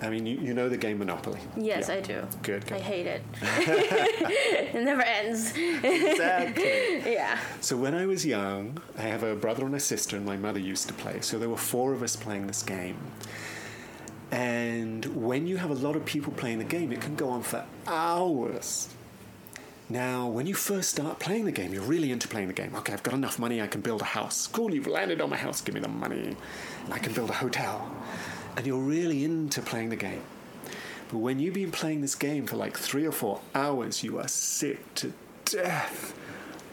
[0.01, 1.41] I mean, you, you know the game Monopoly.
[1.57, 1.95] Yes, yeah.
[1.95, 2.27] I do.
[2.43, 2.79] Good, good.
[2.79, 3.23] I hate it.
[3.43, 5.53] it never ends.
[5.57, 7.03] exactly.
[7.13, 7.39] Yeah.
[7.61, 10.59] So when I was young, I have a brother and a sister, and my mother
[10.59, 11.21] used to play.
[11.21, 12.97] So there were four of us playing this game.
[14.33, 17.43] And when you have a lot of people playing the game, it can go on
[17.43, 18.89] for hours.
[19.91, 22.75] Now, when you first start playing the game, you're really into playing the game.
[22.77, 24.47] Okay, I've got enough money, I can build a house.
[24.47, 26.35] Cool, you've landed on my house, give me the money.
[26.85, 27.95] And I can build a hotel.
[28.57, 30.23] And you're really into playing the game.
[31.11, 34.29] But when you've been playing this game for like three or four hours, you are
[34.29, 35.13] sick to
[35.45, 36.19] death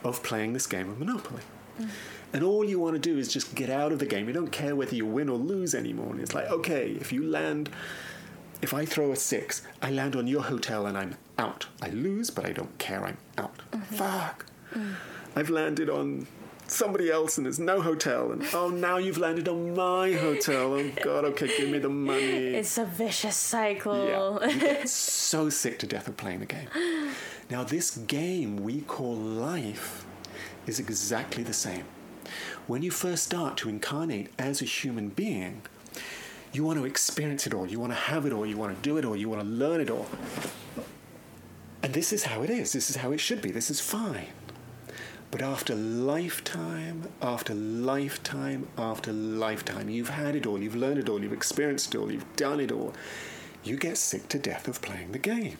[0.01, 1.41] of playing this game of Monopoly.
[1.77, 1.89] Mm.
[2.31, 4.27] And all you want to do is just get out of the game.
[4.27, 6.11] You don't care whether you win or lose anymore.
[6.11, 7.69] And it's like, okay, if you land,
[8.61, 11.65] if I throw a six, I land on your hotel and I'm out.
[11.81, 13.03] I lose, but I don't care.
[13.05, 13.61] I'm out.
[13.71, 13.95] Mm-hmm.
[13.95, 14.45] Fuck.
[14.73, 14.93] Mm.
[15.35, 16.27] I've landed on
[16.67, 20.91] somebody else and there's no hotel and oh now you've landed on my hotel oh
[21.03, 24.83] god okay give me the money it's a vicious cycle yeah.
[24.85, 26.67] so sick to death of playing the game
[27.49, 30.05] now this game we call life
[30.67, 31.85] is exactly the same
[32.69, 35.63] when you first start to incarnate as a human being,
[36.53, 38.81] you want to experience it all, you want to have it all, you want to
[38.87, 40.05] do it all, you want to learn it all.
[41.81, 44.27] And this is how it is, this is how it should be, this is fine.
[45.31, 51.19] But after lifetime after lifetime after lifetime, you've had it all, you've learned it all,
[51.19, 52.93] you've experienced it all, you've done it all,
[53.63, 55.57] you get sick to death of playing the game.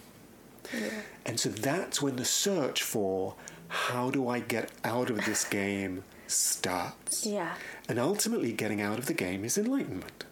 [0.72, 0.90] Yeah.
[1.26, 3.34] And so that's when the search for
[3.68, 7.26] how do I get out of this game starts.
[7.26, 7.56] Yeah.
[7.88, 10.26] And ultimately, getting out of the game is enlightenment.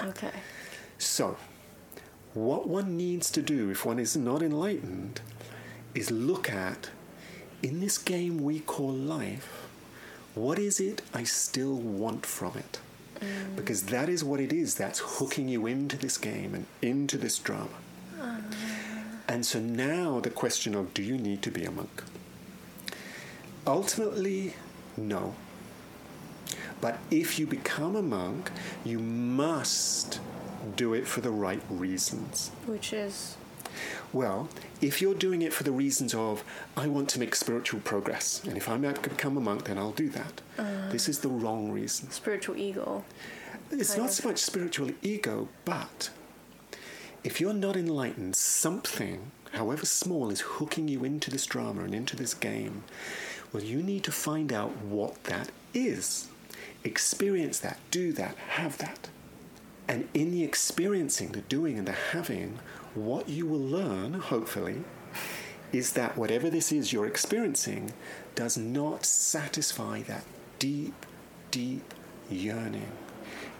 [0.00, 0.32] Okay.
[0.98, 1.36] So,
[2.34, 5.20] what one needs to do if one is not enlightened
[5.94, 6.90] is look at,
[7.62, 9.68] in this game we call life,
[10.34, 12.78] what is it I still want from it?
[13.20, 13.56] Mm.
[13.56, 17.38] Because that is what it is that's hooking you into this game and into this
[17.38, 17.68] drama.
[18.20, 18.40] Uh.
[19.28, 22.02] And so now the question of do you need to be a monk?
[23.66, 24.54] Ultimately,
[24.96, 25.34] no.
[26.80, 28.50] But if you become a monk,
[28.84, 30.20] you must
[30.76, 32.50] do it for the right reasons.
[32.66, 33.36] Which is?
[34.12, 34.48] Well,
[34.80, 36.44] if you're doing it for the reasons of,
[36.76, 39.78] I want to make spiritual progress, and if I'm going to become a monk, then
[39.78, 40.40] I'll do that.
[40.58, 42.10] Uh, this is the wrong reason.
[42.10, 43.04] Spiritual ego.
[43.70, 44.12] It's not of.
[44.12, 46.10] so much spiritual ego, but
[47.24, 52.16] if you're not enlightened, something, however small, is hooking you into this drama and into
[52.16, 52.84] this game.
[53.56, 56.28] Well, you need to find out what that is.
[56.84, 59.08] Experience that, do that, have that.
[59.88, 62.58] And in the experiencing, the doing, and the having,
[62.94, 64.84] what you will learn, hopefully,
[65.72, 67.94] is that whatever this is you're experiencing
[68.34, 70.24] does not satisfy that
[70.58, 71.06] deep,
[71.50, 71.94] deep
[72.28, 72.92] yearning.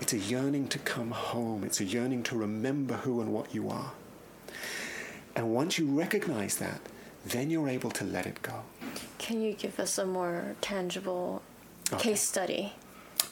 [0.02, 3.70] It's a yearning to come home, it's a yearning to remember who and what you
[3.70, 3.92] are.
[5.34, 6.82] And once you recognize that,
[7.24, 8.62] then you're able to let it go.
[9.18, 11.42] Can you give us a more tangible
[11.92, 12.10] okay.
[12.10, 12.72] case study?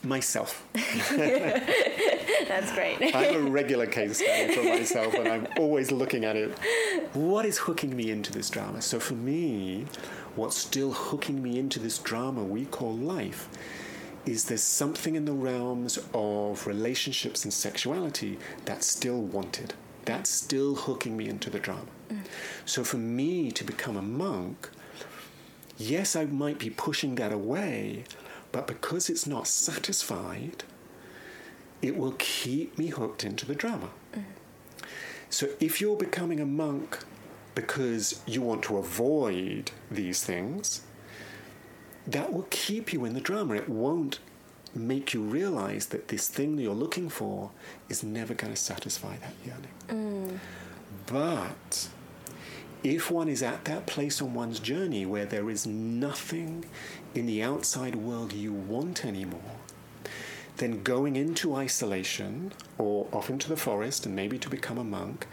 [0.02, 0.66] Myself.
[0.74, 3.14] That's great.
[3.14, 6.56] I'm a regular case study for myself, and I'm always looking at it.
[7.14, 8.82] What is hooking me into this drama?
[8.82, 9.86] So, for me,
[10.36, 13.48] what's still hooking me into this drama we call life
[14.26, 19.74] is there's something in the realms of relationships and sexuality that's still wanted.
[20.06, 21.86] That's still hooking me into the drama.
[22.08, 22.20] Mm.
[22.64, 24.70] So, for me to become a monk,
[25.76, 28.04] yes, I might be pushing that away,
[28.52, 30.64] but because it's not satisfied,
[31.82, 33.90] it will keep me hooked into the drama.
[34.14, 34.24] Mm.
[35.30, 36.98] So if you're becoming a monk
[37.54, 40.82] because you want to avoid these things,
[42.06, 43.54] that will keep you in the drama.
[43.54, 44.18] It won't
[44.74, 47.50] make you realize that this thing that you're looking for
[47.88, 49.70] is never going to satisfy that yearning.
[49.88, 50.38] Mm.
[51.06, 51.88] But
[52.84, 56.66] if one is at that place on one's journey where there is nothing
[57.14, 59.40] in the outside world you want anymore,
[60.58, 65.26] then going into isolation or off into the forest and maybe to become a monk,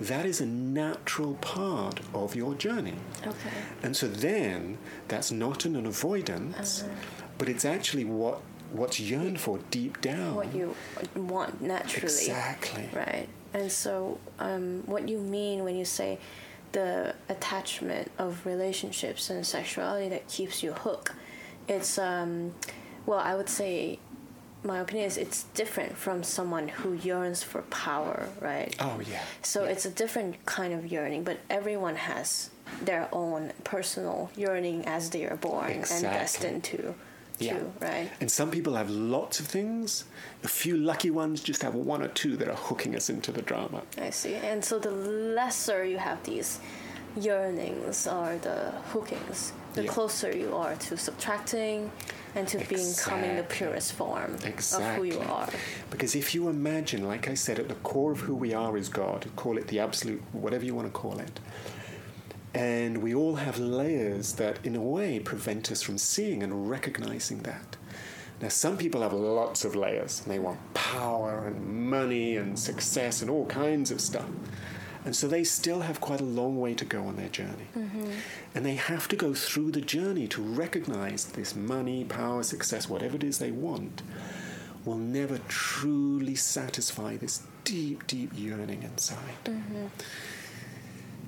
[0.00, 2.96] that is a natural part of your journey.
[3.24, 3.50] Okay.
[3.82, 6.90] And so then that's not an avoidance, uh-huh.
[7.36, 8.40] but it's actually what
[8.72, 10.34] what's yearned for deep down.
[10.34, 10.74] What you
[11.14, 12.06] want naturally.
[12.06, 12.88] Exactly.
[12.92, 13.28] Right.
[13.52, 16.18] And so um, what you mean when you say
[16.74, 21.12] the attachment of relationships and sexuality that keeps you hooked.
[21.66, 22.54] It's um,
[23.06, 24.00] well, I would say
[24.64, 28.74] my opinion is it's different from someone who yearns for power, right?
[28.80, 29.22] Oh yeah.
[29.42, 29.70] So yeah.
[29.70, 32.50] it's a different kind of yearning, but everyone has
[32.82, 36.08] their own personal yearning as they are born exactly.
[36.08, 36.94] and destined to
[37.38, 37.58] yeah.
[37.80, 38.10] right?
[38.20, 40.04] And some people have lots of things.
[40.42, 43.42] A few lucky ones just have one or two that are hooking us into the
[43.42, 43.82] drama.
[43.98, 44.34] I see.
[44.34, 46.60] And so the lesser you have these
[47.16, 49.90] yearnings or the hookings, the yeah.
[49.90, 51.90] closer you are to subtracting
[52.34, 53.14] and to exactly.
[53.14, 55.10] becoming the purest form exactly.
[55.10, 55.48] of who you are.
[55.90, 58.88] Because if you imagine, like I said, at the core of who we are is
[58.88, 61.40] God, call it the absolute, whatever you want to call it.
[62.54, 67.40] And we all have layers that, in a way, prevent us from seeing and recognizing
[67.40, 67.76] that.
[68.40, 73.22] Now, some people have lots of layers and they want power and money and success
[73.22, 74.28] and all kinds of stuff.
[75.04, 77.68] And so they still have quite a long way to go on their journey.
[77.76, 78.10] Mm-hmm.
[78.54, 83.16] And they have to go through the journey to recognize this money, power, success, whatever
[83.16, 84.02] it is they want,
[84.84, 89.44] will never truly satisfy this deep, deep yearning inside.
[89.44, 89.86] Mm-hmm.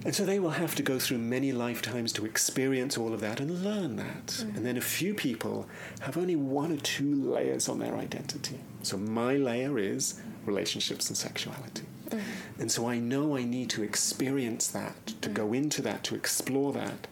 [0.07, 3.40] And so they will have to go through many lifetimes to experience all of that
[3.40, 4.26] and learn that.
[4.26, 4.57] Mm.
[4.57, 5.66] And then a few people
[5.98, 8.61] have only one or two layers on their identity.
[8.84, 11.82] So my layer is relationships and sexuality.
[12.11, 12.20] Mm.
[12.61, 15.34] And so I know I need to experience that, to mm.
[15.34, 17.09] go into that, to explore that,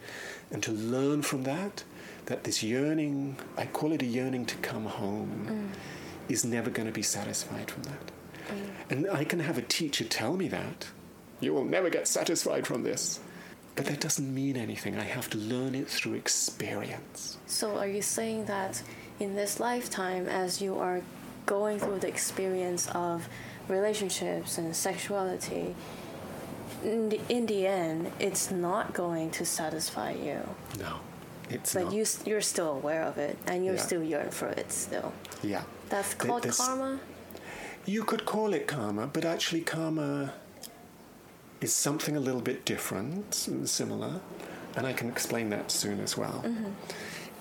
[0.52, 1.82] and to learn from that
[2.26, 6.32] that this yearning, I call it a yearning to come home, mm.
[6.32, 8.12] is never going to be satisfied from that.
[8.46, 8.70] Mm.
[8.90, 10.86] And I can have a teacher tell me that
[11.44, 13.20] you will never get satisfied from this.
[13.76, 14.96] But that doesn't mean anything.
[14.96, 17.38] I have to learn it through experience.
[17.46, 18.82] So, are you saying that
[19.18, 21.02] in this lifetime, as you are
[21.46, 23.28] going through the experience of
[23.68, 25.74] relationships and sexuality,
[26.84, 30.40] in the, in the end, it's not going to satisfy you?
[30.78, 31.00] No,
[31.50, 31.92] it's but not.
[31.94, 33.80] you, you're still aware of it and you're yeah.
[33.80, 35.12] still yearning for it still.
[35.42, 35.62] Yeah.
[35.88, 37.00] That's called There's, karma?
[37.86, 40.32] You could call it karma, but actually, karma
[41.64, 44.20] is something a little bit different, similar,
[44.76, 46.42] and I can explain that soon as well.
[46.44, 46.70] Mm-hmm.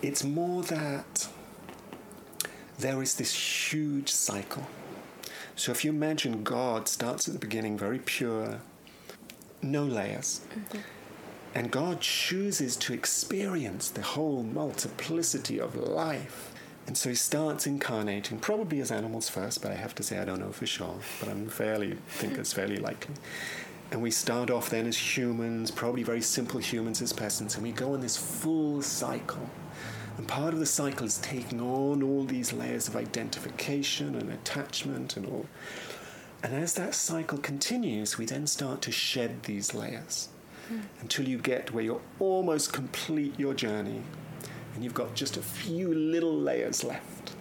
[0.01, 1.27] It's more that
[2.79, 3.33] there is this
[3.71, 4.67] huge cycle.
[5.55, 8.61] So if you imagine God starts at the beginning very pure,
[9.61, 10.41] no layers.
[10.55, 10.79] Mm-hmm.
[11.55, 16.51] And God chooses to experience the whole multiplicity of life.
[16.87, 20.25] And so he starts incarnating, probably as animals first, but I have to say I
[20.25, 23.15] don't know for sure, but I'm fairly think it's fairly likely.
[23.93, 27.71] And we start off then as humans, probably very simple humans as peasants, and we
[27.71, 29.47] go on this full cycle.
[30.17, 35.15] And part of the cycle is taking on all these layers of identification and attachment
[35.15, 35.45] and all.
[36.41, 40.29] And as that cycle continues, we then start to shed these layers
[40.71, 40.81] mm.
[41.01, 44.01] until you get where you're almost complete your journey
[44.73, 47.35] and you've got just a few little layers left.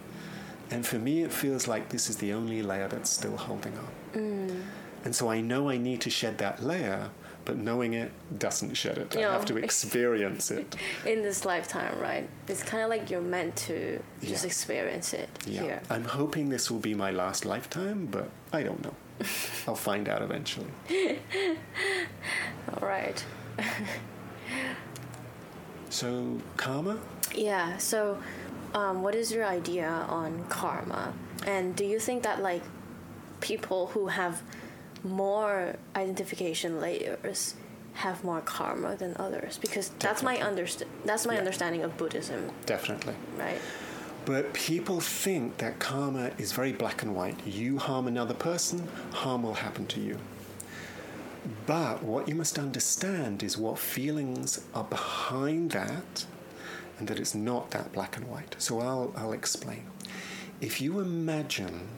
[0.69, 3.89] And for me, it feels like this is the only layer that's still holding on.
[4.13, 4.61] Mm.
[5.03, 7.09] And so I know I need to shed that layer,
[7.45, 9.13] but knowing it doesn't shed it.
[9.13, 10.75] You I know, have to experience it.
[11.05, 12.29] In this lifetime, right?
[12.47, 14.47] It's kind of like you're meant to just yeah.
[14.47, 15.61] experience it yeah.
[15.61, 15.81] here.
[15.89, 18.95] I'm hoping this will be my last lifetime, but I don't know.
[19.67, 20.67] I'll find out eventually.
[22.73, 23.23] All right.
[25.89, 26.97] so, karma?
[27.35, 28.17] Yeah, so
[28.73, 31.13] um, what is your idea on karma?
[31.45, 32.63] And do you think that, like,
[33.41, 34.41] people who have
[35.03, 37.55] more identification layers
[37.95, 40.07] have more karma than others because Definitely.
[40.07, 41.39] that's my underst- that's my yeah.
[41.39, 42.49] understanding of Buddhism.
[42.65, 43.13] Definitely.
[43.37, 43.59] Right.
[44.25, 47.45] But people think that karma is very black and white.
[47.45, 50.17] You harm another person, harm will happen to you.
[51.65, 56.25] But what you must understand is what feelings are behind that
[56.97, 58.55] and that it's not that black and white.
[58.59, 59.83] So I'll, I'll explain.
[60.61, 61.89] If you imagine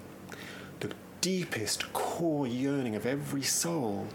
[1.25, 4.05] deepest core yearning of every soul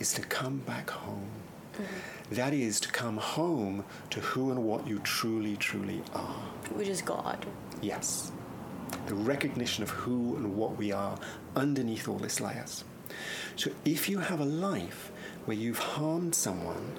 [0.00, 1.30] is to come back home.
[1.74, 2.34] Mm-hmm.
[2.34, 6.42] That is to come home to who and what you truly, truly are.
[6.74, 7.46] Which is God.
[7.80, 8.32] Yes.
[9.06, 11.16] The recognition of who and what we are
[11.54, 12.82] underneath all this layers.
[13.54, 15.12] So if you have a life
[15.44, 16.90] where you've harmed someone,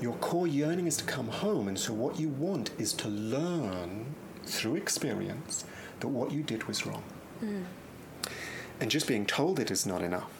[0.00, 4.06] your core yearning is to come home, and so what you want is to learn
[4.44, 5.64] through experience
[6.00, 7.04] that what you did was wrong.
[7.40, 7.64] Mm.
[8.80, 10.30] And just being told it is not enough.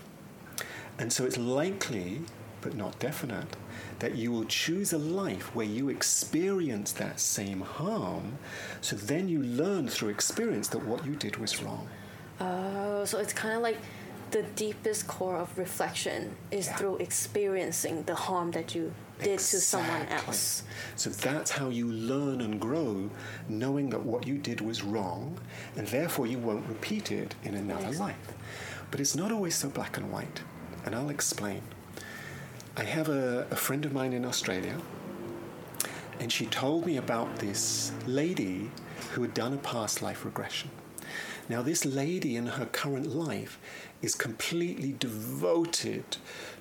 [0.98, 2.20] And so it's likely,
[2.60, 3.56] but not definite,
[3.98, 8.38] that you will choose a life where you experience that same harm,
[8.80, 11.88] so then you learn through experience that what you did was wrong.
[12.40, 13.78] Oh, so it's kind of like
[14.30, 16.76] the deepest core of reflection is yeah.
[16.76, 19.58] through experiencing the harm that you did exactly.
[19.58, 20.62] to someone else.
[20.96, 23.10] So that's how you learn and grow,
[23.48, 25.38] knowing that what you did was wrong,
[25.76, 28.00] and therefore you won't repeat it in another yes.
[28.00, 28.34] life.
[28.90, 30.42] But it's not always so black and white,
[30.84, 31.62] and I'll explain.
[32.76, 34.78] I have a, a friend of mine in Australia,
[36.20, 38.70] and she told me about this lady
[39.12, 40.70] who had done a past life regression.
[41.48, 43.58] Now, this lady in her current life
[44.02, 46.16] is completely devoted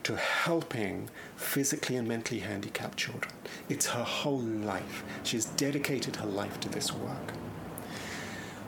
[0.05, 3.33] to helping physically and mentally handicapped children.
[3.69, 5.03] It's her whole life.
[5.23, 7.31] She's dedicated her life to this work.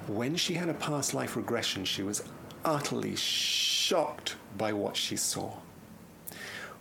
[0.07, 2.23] When she had a past life regression, she was
[2.65, 5.53] utterly shocked by what she saw.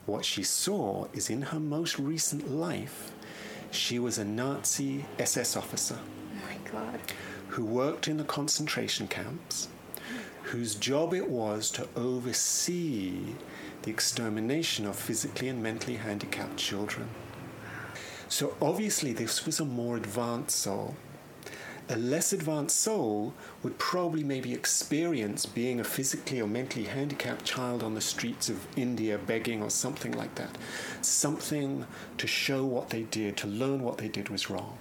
[0.06, 3.10] what she saw is in her most recent life,
[3.72, 7.00] she was a Nazi SS officer Oh my God.
[7.48, 9.68] who worked in the concentration camps,
[10.44, 13.34] whose job it was to oversee
[13.86, 17.08] the extermination of physically and mentally handicapped children.
[18.28, 20.96] So obviously, this was a more advanced soul.
[21.88, 23.32] A less advanced soul
[23.62, 28.66] would probably maybe experience being a physically or mentally handicapped child on the streets of
[28.76, 30.58] India begging or something like that.
[31.00, 31.86] Something
[32.18, 34.78] to show what they did, to learn what they did was wrong.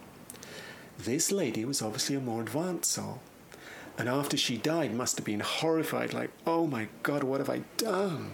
[0.97, 3.19] This lady was obviously a more advanced soul.
[3.99, 7.61] And after she died, must have been horrified, like, oh my God, what have I
[7.77, 8.31] done?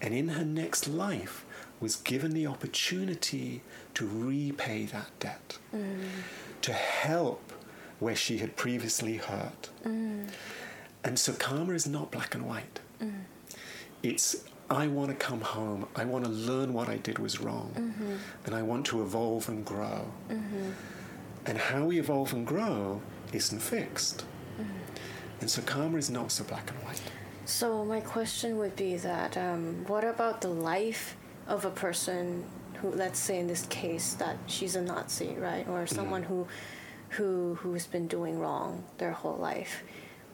[0.00, 1.44] And in her next life,
[1.80, 3.62] was given the opportunity
[3.94, 5.98] to repay that debt, mm.
[6.62, 7.52] to help
[7.98, 9.70] where she had previously hurt.
[9.84, 10.28] Mm.
[11.02, 12.80] And so karma is not black and white.
[13.02, 13.22] Mm.
[14.02, 15.88] It's I want to come home.
[15.96, 17.72] I want to learn what I did was wrong.
[17.74, 18.14] Mm-hmm.
[18.46, 20.06] And I want to evolve and grow.
[20.30, 20.70] Mm-hmm.
[21.46, 23.02] And how we evolve and grow
[23.32, 24.24] isn't fixed.
[25.40, 27.00] And so karma is not so black and white.
[27.44, 31.16] So my question would be that um, what about the life
[31.48, 35.86] of a person who, let's say in this case, that she's a Nazi, right, or
[35.86, 36.46] someone who,
[37.10, 39.82] who who's been doing wrong their whole life?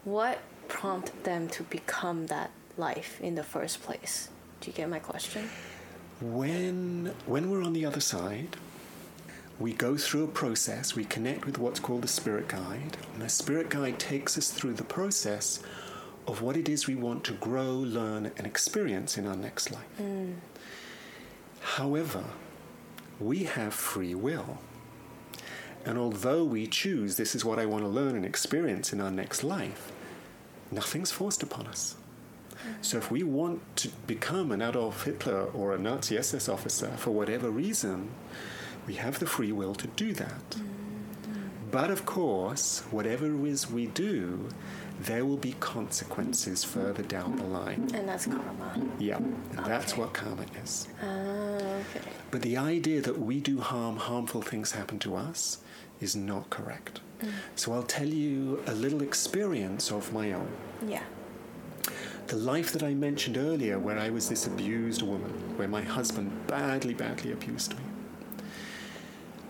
[0.05, 0.39] What
[0.69, 4.29] prompted them to become that life in the first place?
[4.61, 5.49] Do you get my question?
[6.21, 8.57] When, when we're on the other side,
[9.59, 13.29] we go through a process, we connect with what's called the spirit guide, and the
[13.29, 15.61] spirit guide takes us through the process
[16.27, 20.01] of what it is we want to grow, learn, and experience in our next life.
[21.61, 22.25] However,
[23.21, 24.59] we have free will.
[25.85, 29.11] And although we choose this is what I want to learn and experience in our
[29.11, 29.93] next life,
[30.71, 31.97] nothing's forced upon us.
[32.81, 37.13] So if we want to become an Adolf Hitler or a Nazi SS officer for
[37.13, 38.11] whatever reason,
[38.87, 40.57] we have the free will to do that.
[41.71, 44.49] But of course, whatever it is we do,
[45.01, 47.91] there will be consequences further down the line.
[47.95, 48.81] And that's karma.
[48.99, 50.89] Yeah, and that's what karma is.
[51.03, 52.01] Ah, okay.
[52.31, 55.59] But the idea that we do harm, harmful things happen to us,
[56.01, 57.01] is not correct.
[57.55, 60.49] So I'll tell you a little experience of my own.
[60.87, 61.03] Yeah.
[62.27, 66.47] The life that I mentioned earlier, where I was this abused woman, where my husband
[66.47, 67.85] badly, badly abused me.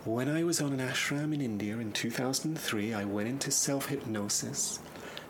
[0.05, 4.79] When I was on an ashram in India in 2003, I went into self hypnosis,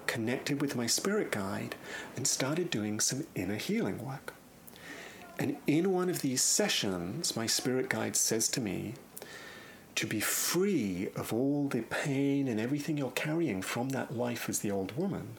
[0.06, 1.74] connected with my spirit guide,
[2.16, 4.34] and started doing some inner healing work.
[5.38, 8.94] And in one of these sessions, my spirit guide says to me,
[9.96, 14.58] to be free of all the pain and everything you're carrying from that life as
[14.60, 15.38] the old woman,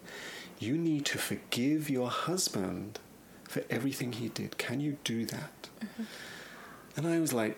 [0.60, 3.00] you need to forgive your husband
[3.44, 4.58] for everything he did.
[4.58, 5.70] Can you do that?
[5.80, 6.04] Mm-hmm.
[6.96, 7.58] And I was like,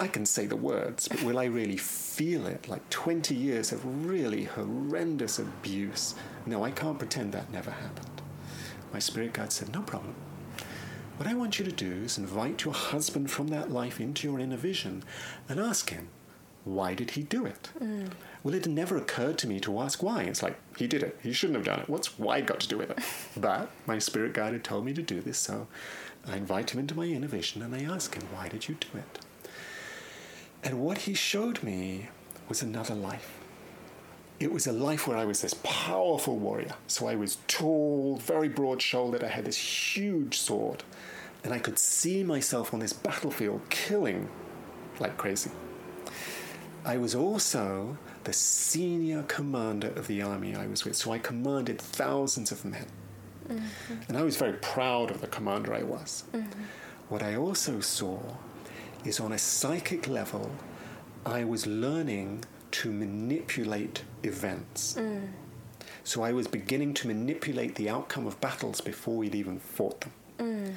[0.00, 2.68] I can say the words, but will I really feel it?
[2.68, 6.14] Like 20 years of really horrendous abuse.
[6.46, 8.22] No, I can't pretend that never happened.
[8.92, 10.14] My spirit guide said, No problem.
[11.18, 14.40] What I want you to do is invite your husband from that life into your
[14.40, 15.04] inner vision
[15.50, 16.08] and ask him,
[16.64, 17.70] why did he do it?
[17.78, 18.10] Mm.
[18.42, 20.22] Well, it never occurred to me to ask why.
[20.22, 21.18] It's like, he did it.
[21.22, 21.88] He shouldn't have done it.
[21.88, 22.98] What's why got to do with it?
[23.36, 25.68] But my spirit guide had told me to do this, so
[26.26, 28.98] I invite him into my inner vision and I ask him, why did you do
[28.98, 29.18] it?
[30.62, 32.08] And what he showed me
[32.48, 33.38] was another life.
[34.38, 36.74] It was a life where I was this powerful warrior.
[36.86, 40.82] So I was tall, very broad shouldered, I had this huge sword,
[41.44, 44.28] and I could see myself on this battlefield killing
[44.98, 45.50] like crazy.
[46.84, 51.78] I was also the senior commander of the army I was with, so I commanded
[51.80, 52.86] thousands of men.
[53.48, 53.94] Mm-hmm.
[54.08, 56.24] And I was very proud of the commander I was.
[56.32, 56.62] Mm-hmm.
[57.08, 58.20] What I also saw
[59.04, 60.50] is on a psychic level,
[61.24, 64.94] I was learning to manipulate events.
[64.94, 65.28] Mm.
[66.04, 70.12] So I was beginning to manipulate the outcome of battles before we'd even fought them.
[70.38, 70.74] Mm.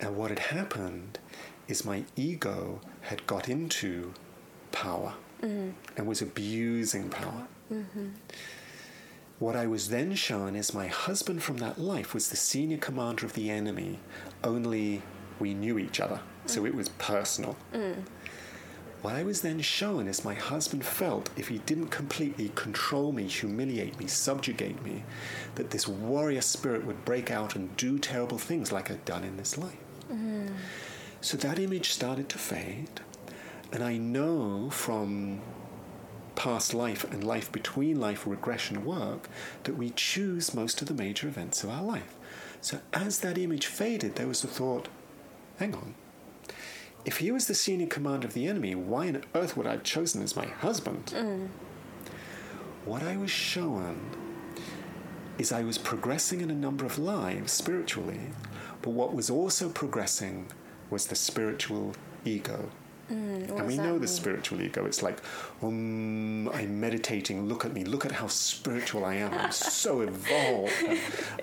[0.00, 1.18] And what had happened
[1.68, 4.12] is my ego had got into
[4.72, 5.72] power mm.
[5.96, 7.46] and was abusing power.
[7.72, 8.08] Mm-hmm.
[9.38, 13.26] What I was then shown is my husband from that life was the senior commander
[13.26, 13.98] of the enemy,
[14.44, 15.02] only
[15.40, 17.56] we knew each other, so it was personal.
[19.02, 23.26] What I was then shown is my husband felt if he didn't completely control me,
[23.26, 25.02] humiliate me, subjugate me,
[25.56, 29.36] that this warrior spirit would break out and do terrible things like I'd done in
[29.36, 29.76] this life.
[31.20, 33.00] So that image started to fade,
[33.72, 35.40] and I know from
[36.34, 39.28] past life and life between life regression work
[39.64, 42.14] that we choose most of the major events of our life.
[42.60, 44.88] So as that image faded, there was the thought
[45.58, 45.94] hang on.
[47.04, 49.82] If he was the senior commander of the enemy, why on earth would I have
[49.82, 51.50] chosen as my husband?
[52.84, 54.10] What I was shown
[55.38, 58.20] is I was progressing in a number of lives spiritually,
[58.82, 60.46] but what was also progressing
[60.90, 61.94] was the spiritual
[62.24, 62.70] ego.
[63.12, 64.84] And we know the spiritual ego.
[64.86, 65.18] It's like,
[65.62, 67.46] um, I'm meditating.
[67.48, 67.84] Look at me.
[67.84, 69.32] Look at how spiritual I am.
[69.34, 70.72] I'm so evolved.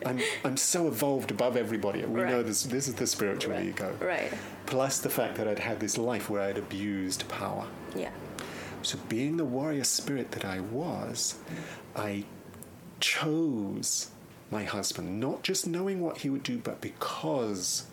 [0.06, 2.04] I'm, I'm so evolved above everybody.
[2.06, 2.64] We know this.
[2.64, 3.68] This is the spiritual Right.
[3.68, 3.96] ego.
[4.02, 4.32] Right.
[4.66, 7.66] Plus the fact that I'd had this life where I'd abused power.
[7.96, 8.12] Yeah.
[8.82, 11.36] So, being the warrior spirit that I was,
[11.96, 12.24] I
[13.00, 14.10] chose
[14.52, 17.86] my husband, not just knowing what he would do, but because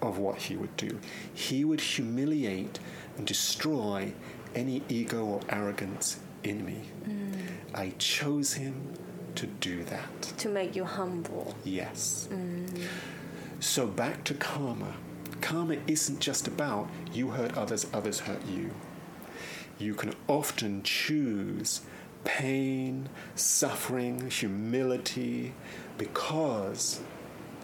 [0.00, 0.98] of what he would do.
[1.34, 2.78] He would humiliate
[3.20, 4.10] and destroy
[4.54, 6.80] any ego or arrogance in me.
[7.06, 7.34] Mm.
[7.74, 8.94] I chose him
[9.34, 10.22] to do that.
[10.38, 11.54] To make you humble.
[11.62, 12.30] Yes.
[12.32, 12.86] Mm.
[13.60, 14.94] So back to karma.
[15.42, 18.70] Karma isn't just about you hurt others, others hurt you.
[19.78, 21.82] You can often choose
[22.24, 25.52] pain, suffering, humility
[25.98, 27.00] because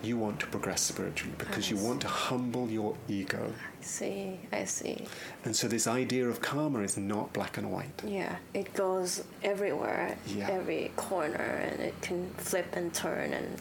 [0.03, 3.55] you want to progress spiritually, because you want to humble your ego.
[3.87, 4.39] See.
[4.53, 5.07] I see.
[5.45, 8.03] And so this idea of karma is not black and white.
[8.07, 10.49] Yeah, it goes everywhere, Yeah.
[10.51, 11.37] every corner,
[11.70, 13.61] and it can flip and turn and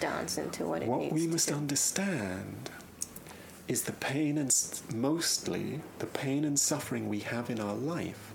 [0.00, 1.54] dance into what it What we must do.
[1.54, 2.70] understand
[3.68, 4.50] is the pain and
[4.94, 8.32] mostly the pain and suffering we have in our life,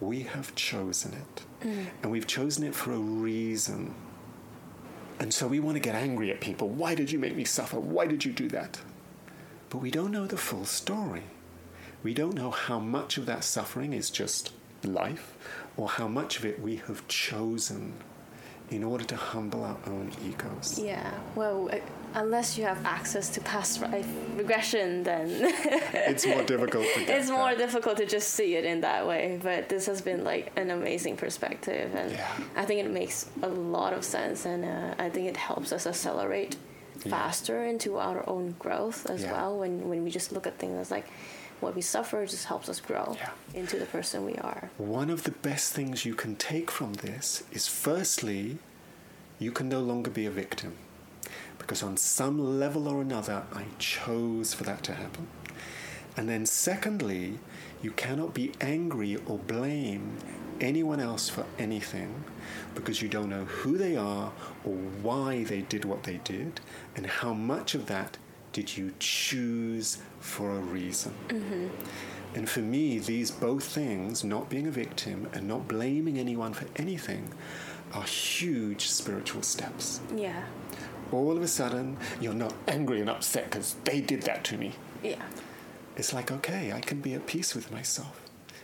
[0.00, 1.42] we have chosen it.
[1.66, 1.86] Mm.
[2.02, 3.94] And we've chosen it for a reason.
[5.20, 6.68] And so we want to get angry at people.
[6.68, 7.78] Why did you make me suffer?
[7.78, 8.80] Why did you do that?
[9.72, 11.22] But we don't know the full story.
[12.02, 14.52] We don't know how much of that suffering is just
[14.84, 15.34] life
[15.78, 17.94] or how much of it we have chosen
[18.70, 20.78] in order to humble our own egos.
[20.78, 21.78] Yeah, well, uh,
[22.12, 24.06] unless you have access to past life
[24.36, 25.26] regression, then
[26.10, 27.58] it's more difficult it's more that.
[27.58, 29.40] difficult to just see it in that way.
[29.42, 32.30] But this has been like an amazing perspective, and Yeah.
[32.56, 35.86] I think it makes a lot of sense, and uh, I think it helps us
[35.86, 36.56] accelerate.
[37.02, 39.58] Faster into our own growth as well.
[39.58, 41.06] When when we just look at things as like
[41.60, 43.30] what we suffer just helps us grow Yeah.
[43.54, 44.70] into the person we are.
[44.78, 48.58] One of the best things you can take from this is firstly,
[49.38, 50.72] you can no longer be a victim.
[51.58, 55.28] Because on some level or another, I chose for that to happen.
[56.16, 57.38] And then, secondly,
[57.80, 60.16] you cannot be angry or blame
[60.62, 62.24] anyone else for anything
[62.74, 64.32] because you don't know who they are
[64.64, 66.60] or why they did what they did
[66.96, 68.16] and how much of that
[68.52, 71.12] did you choose for a reason.
[71.28, 71.66] Mm-hmm.
[72.34, 76.66] And for me, these both things, not being a victim and not blaming anyone for
[76.76, 77.32] anything,
[77.92, 80.00] are huge spiritual steps.
[80.16, 80.44] Yeah,
[81.12, 84.72] All of a sudden, you're not angry and upset because they did that to me.
[85.02, 85.22] yeah,
[85.96, 88.18] It's like, okay, I can be at peace with myself.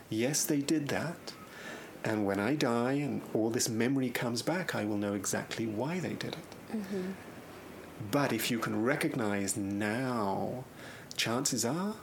[0.09, 1.17] Yes, they did that.
[2.05, 5.99] And when I die and all this memory comes back, I will know exactly why
[6.01, 6.77] they did it.
[8.11, 10.65] But if you can recognize now,
[11.17, 11.95] chances are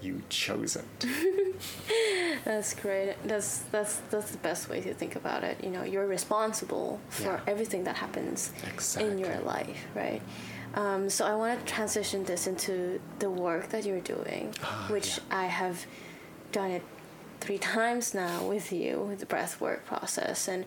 [0.00, 1.06] you chose it.
[2.44, 3.16] that's great.
[3.24, 5.62] That's that's that's the best way to think about it.
[5.62, 7.40] You know, you're responsible for Yeah.
[7.52, 8.52] everything that happens
[8.98, 10.22] in your life, right?
[10.74, 15.18] Um, so I want to transition this into the work that you're doing, Ah, which
[15.18, 15.38] yeah.
[15.38, 15.84] I have
[16.52, 16.82] done it
[17.40, 20.64] three times now with you with the breath work process, and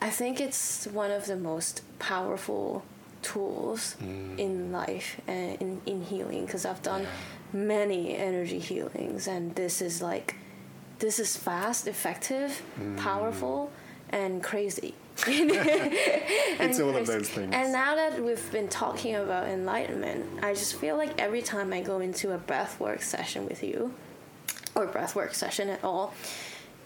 [0.00, 2.84] I think it's one of the most powerful
[3.22, 4.38] tools Mm.
[4.38, 7.08] in life and in, in healing because I've done Yeah.
[7.52, 10.36] many energy healings, and this is like
[11.00, 12.96] this is fast, effective, Mm.
[12.98, 13.70] powerful,
[14.10, 14.94] and crazy.
[15.26, 17.54] It's And all of those things.
[17.54, 21.80] And now that we've been talking about enlightenment, I just feel like every time I
[21.80, 23.94] go into a breathwork session with you,
[24.74, 26.14] or breathwork session at all,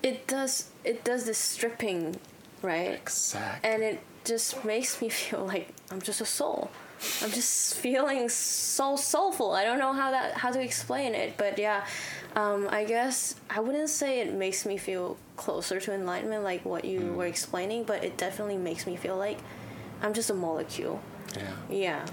[0.03, 2.17] it does it does this stripping,
[2.63, 2.91] right?
[2.93, 3.71] Exactly.
[3.71, 6.71] And it just makes me feel like I'm just a soul.
[7.23, 9.53] I'm just feeling so soulful.
[9.53, 11.85] I don't know how that how to explain it, but yeah,
[12.35, 16.85] um, I guess I wouldn't say it makes me feel closer to enlightenment like what
[16.85, 17.15] you Mm.
[17.17, 19.39] were explaining, but it definitely makes me feel like
[20.03, 21.01] I'm just a molecule.
[21.37, 21.53] yeah.
[21.69, 22.07] Yeah.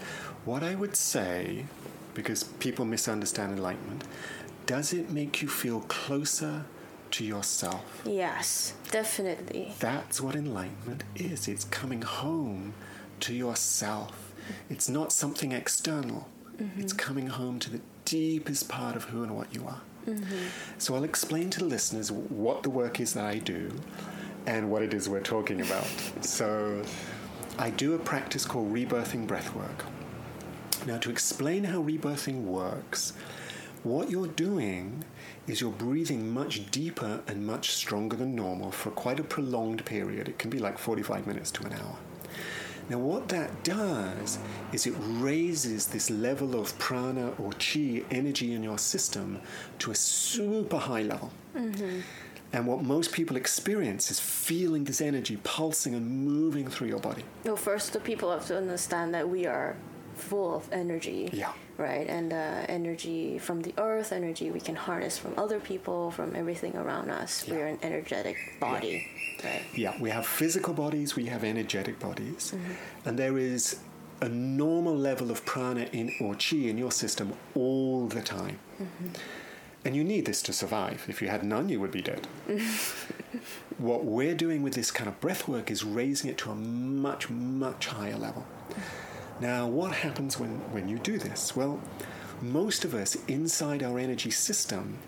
[0.46, 1.66] What I would say,
[2.16, 4.04] because people misunderstand enlightenment,
[4.66, 6.66] does it make you feel closer
[7.12, 8.02] to yourself?
[8.06, 9.74] Yes, definitely.
[9.80, 11.48] That's what enlightenment is.
[11.48, 12.74] It's coming home
[13.22, 14.34] to yourself.
[14.70, 16.28] It's not something external.
[16.58, 16.82] Mm-hmm.
[16.82, 19.82] It's coming home to the deepest part of who and what you are.
[20.08, 20.48] Mm-hmm.
[20.78, 23.72] So I'll explain to the listeners what the work is that I do
[24.46, 25.88] and what it is we're talking about.
[26.22, 26.84] so
[27.58, 29.86] I do a practice called rebirthing breathwork.
[30.86, 33.14] Now, to explain how rebirthing works,
[33.84, 35.04] what you're doing
[35.48, 40.28] is you're breathing much deeper and much stronger than normal for quite a prolonged period.
[40.28, 41.98] It can be like 45 minutes to an hour.
[42.90, 44.38] Now, what that does
[44.74, 49.40] is it raises this level of prana or chi energy in your system
[49.80, 51.32] to a super high level.
[51.56, 52.02] Mm-hmm.
[52.54, 57.24] And what most people experience is feeling this energy pulsing and moving through your body.
[57.46, 59.78] Well, first, the people have to understand that we are
[60.16, 61.30] full of energy.
[61.32, 61.54] Yeah.
[61.82, 66.36] Right, and uh, energy from the earth, energy we can harness from other people, from
[66.36, 67.48] everything around us.
[67.48, 67.56] Yeah.
[67.56, 69.08] We're an energetic body.
[69.44, 69.64] Right.
[69.74, 72.54] Yeah, we have physical bodies, we have energetic bodies,
[73.04, 73.80] and there is
[74.22, 78.60] a normal level of prana in or chi in your system all the time.
[79.84, 81.06] And you need this to survive.
[81.08, 82.28] If you had none, you would be dead.
[83.80, 87.32] what we're doing with this kind of breath work is raising it to a much,
[87.32, 88.46] much higher level.
[89.42, 91.56] Now, what happens when, when you do this?
[91.56, 91.82] Well,
[92.44, 95.00] most of us inside our energy system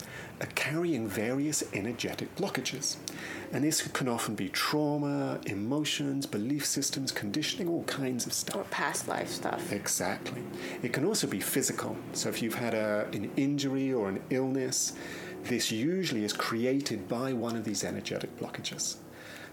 [0.41, 2.97] are carrying various energetic blockages.
[3.51, 8.55] And this can often be trauma, emotions, belief systems, conditioning, all kinds of stuff.
[8.55, 9.71] Or past life stuff.
[9.71, 10.41] Exactly.
[10.81, 11.95] It can also be physical.
[12.13, 14.93] So if you've had a, an injury or an illness,
[15.43, 18.95] this usually is created by one of these energetic blockages.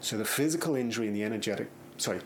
[0.01, 1.69] So the physical injury and the energetic,
[1.99, 2.21] sorry,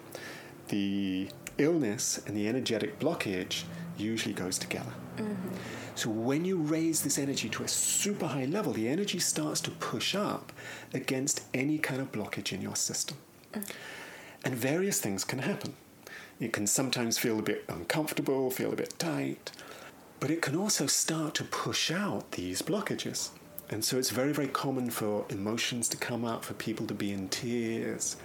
[0.69, 1.29] the
[1.59, 3.65] illness and the energetic blockage
[3.97, 4.93] usually goes together.
[5.17, 5.55] Mm-hmm.
[5.95, 9.71] So when you raise this energy to a super high level, the energy starts to
[9.71, 10.53] push up
[10.93, 13.17] against any kind of blockage in your system.
[13.53, 13.71] Mm.
[14.45, 15.75] And various things can happen.
[16.41, 19.53] It can sometimes feel a bit uncomfortable, feel a bit tight,
[20.19, 23.31] but it can also start to push out these blockages.
[23.71, 27.13] And so it's very, very common for emotions to come up, for people to be
[27.13, 28.17] in tears.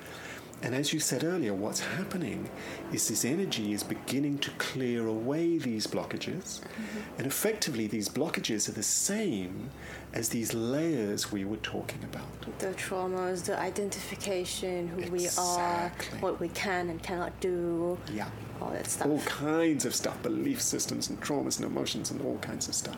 [0.62, 2.49] And as you said earlier, what's happening
[2.91, 6.60] is this energy is beginning to clear away these blockages.
[6.60, 6.99] Mm-hmm.
[7.18, 9.70] And effectively, these blockages are the same
[10.14, 12.28] as these layers we were talking about.
[12.60, 18.28] The traumas, the identification, who we are, what we can and cannot do, Yeah.
[18.62, 19.07] all that stuff.
[19.07, 22.97] all kinds of stuff belief systems and traumas and emotions and all kinds of stuff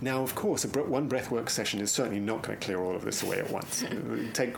[0.00, 3.04] now of course a one breathwork session is certainly not going to clear all of
[3.04, 3.84] this away at once
[4.32, 4.54] take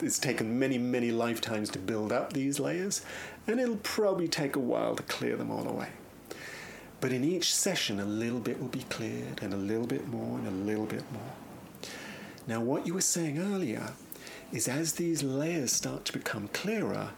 [0.00, 3.02] it's taken many many lifetimes to build up these layers
[3.46, 5.88] and it'll probably take a while to clear them all away
[7.00, 10.38] but in each session a little bit will be cleared and a little bit more
[10.38, 11.32] and a little bit more
[12.46, 13.92] now what you were saying earlier
[14.52, 17.10] is as these layers start to become clearer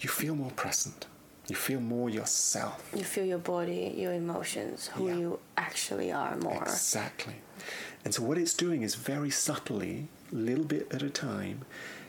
[0.00, 1.06] you feel more present
[1.46, 5.14] you feel more yourself You feel your body, your emotions, who Yeah.
[5.16, 6.62] you actually are more.
[6.62, 7.34] Exactly.
[8.02, 11.66] And so what it's doing is very subtly, little bit at a time,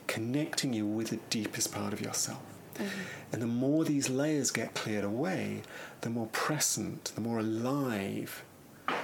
[0.08, 2.42] connecting you with the deepest part of yourself.
[2.76, 3.34] Mm-hmm.
[3.34, 5.64] And the more these layers get cleared away,
[6.02, 8.44] the more present, the more alive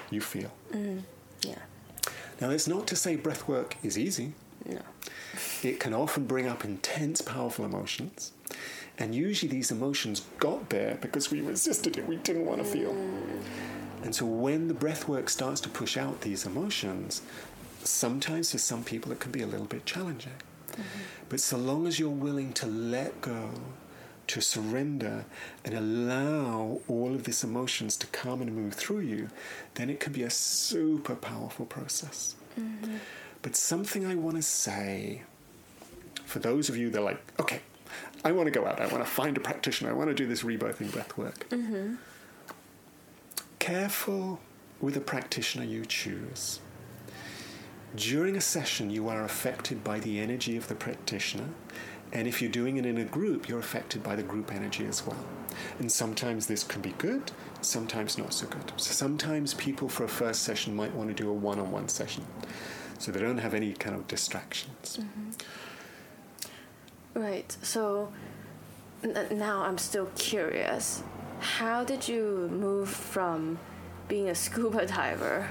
[0.10, 0.52] you feel.
[0.74, 1.04] Mm,
[1.46, 1.60] yeah.
[2.40, 4.34] Now, it's not to say breath work is easy.
[4.66, 4.82] No.
[5.64, 8.32] It can often bring up intense, powerful emotions.
[8.98, 12.92] And usually these emotions got there because we resisted it, we didn't want to feel.
[12.92, 13.42] Mm.
[14.04, 17.22] And so when the breath work starts to push out these emotions,
[17.84, 20.34] sometimes for some people it can be a little bit challenging.
[21.30, 23.52] But so long as you're willing to let go,
[24.28, 25.26] to surrender,
[25.66, 29.30] and allow all of these emotions to come and move through you,
[29.76, 32.36] then it can be a super powerful process.
[32.60, 32.98] Mm-hmm.
[33.42, 35.24] But something I want to say
[36.26, 37.62] for those of you that are like, okay,
[38.24, 40.28] I want to go out, I want to find a practitioner, I want to do
[40.28, 41.50] this rebirthing breath work.
[41.50, 41.96] Mm-hmm.
[43.60, 44.40] Careful
[44.80, 46.60] with the practitioner you choose.
[47.96, 51.50] During a session, you are affected by the energy of the practitioner,
[52.14, 55.06] and if you're doing it in a group, you're affected by the group energy as
[55.06, 55.26] well.
[55.80, 57.32] And sometimes this can be good,
[57.62, 58.72] sometimes not so good.
[58.78, 61.88] So sometimes people for a first session might want to do a one on one
[61.90, 62.26] session
[63.02, 65.00] so they don't have any kind of distractions.
[65.02, 65.32] Mm-hmm.
[67.20, 67.58] Right.
[67.62, 68.12] So
[69.04, 71.04] n- now I'm still curious.
[71.40, 73.60] How did you move from
[74.08, 75.50] being a scuba diver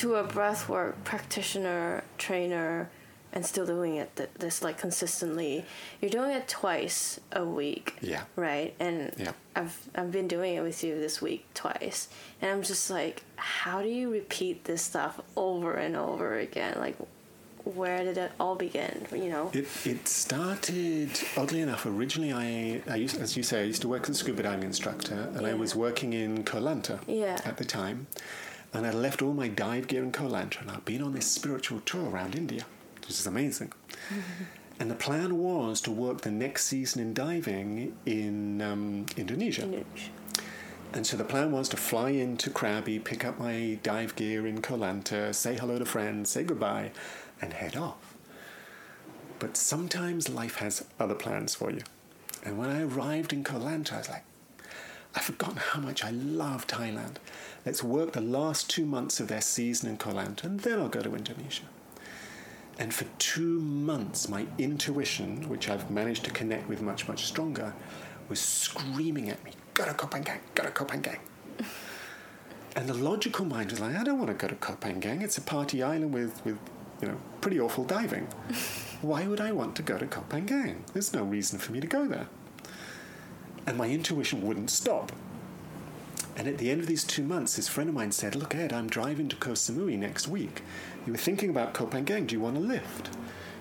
[0.00, 2.88] to a breathwork practitioner, trainer,
[3.32, 5.64] and still doing it th- this like consistently?
[6.00, 7.96] You're doing it twice a week.
[8.00, 8.22] Yeah.
[8.34, 8.74] Right.
[8.80, 9.32] And Yeah.
[9.54, 12.08] I've I've been doing it with you this week twice,
[12.40, 16.76] and I'm just like, how do you repeat this stuff over and over again?
[16.78, 16.96] Like,
[17.64, 19.06] where did it all begin?
[19.12, 19.50] You know.
[19.52, 23.88] It, it started, oddly enough, originally I, I used, as you say, I used to
[23.88, 27.38] work as a scuba diving instructor and I was working in Koh Lanta Yeah.
[27.44, 28.06] at the time.
[28.72, 31.26] And I left all my dive gear in Koh Lanta and I've been on this
[31.26, 32.64] spiritual tour around India,
[33.00, 33.72] which is amazing.
[34.80, 39.64] And the plan was to work the next season in diving in um, Indonesia.
[39.64, 40.10] Indonesia.
[40.94, 44.62] And so the plan was to fly into Krabi, pick up my dive gear in
[44.62, 46.92] Koh Lanta, say hello to friends, say goodbye,
[47.42, 48.16] and head off.
[49.38, 51.82] But sometimes life has other plans for you.
[52.42, 54.24] And when I arrived in Koh Lanta, I was like,
[55.14, 57.16] I've forgotten how much I love Thailand.
[57.66, 60.88] Let's work the last two months of their season in Koh Lanta, and then I'll
[60.88, 61.64] go to Indonesia.
[62.78, 67.74] And for two months, my intuition, which I've managed to connect with much, much stronger,
[68.30, 71.18] was screaming at me, go to Koh Phangan, go to Koh Phangan.
[72.76, 75.20] and the logical mind was like, I don't want to go to Koh Phangan.
[75.20, 76.58] It's a party island with, with
[77.02, 78.24] you know, pretty awful diving.
[79.02, 80.76] Why would I want to go to Koh Phangan?
[80.94, 82.28] There's no reason for me to go there.
[83.66, 85.12] And my intuition wouldn't stop.
[86.40, 88.72] And at the end of these two months, this friend of mine said, Look, Ed,
[88.72, 90.62] I'm driving to Koh Samui next week.
[91.04, 92.26] You were thinking about Koh Phangan.
[92.26, 93.10] Do you want a lift?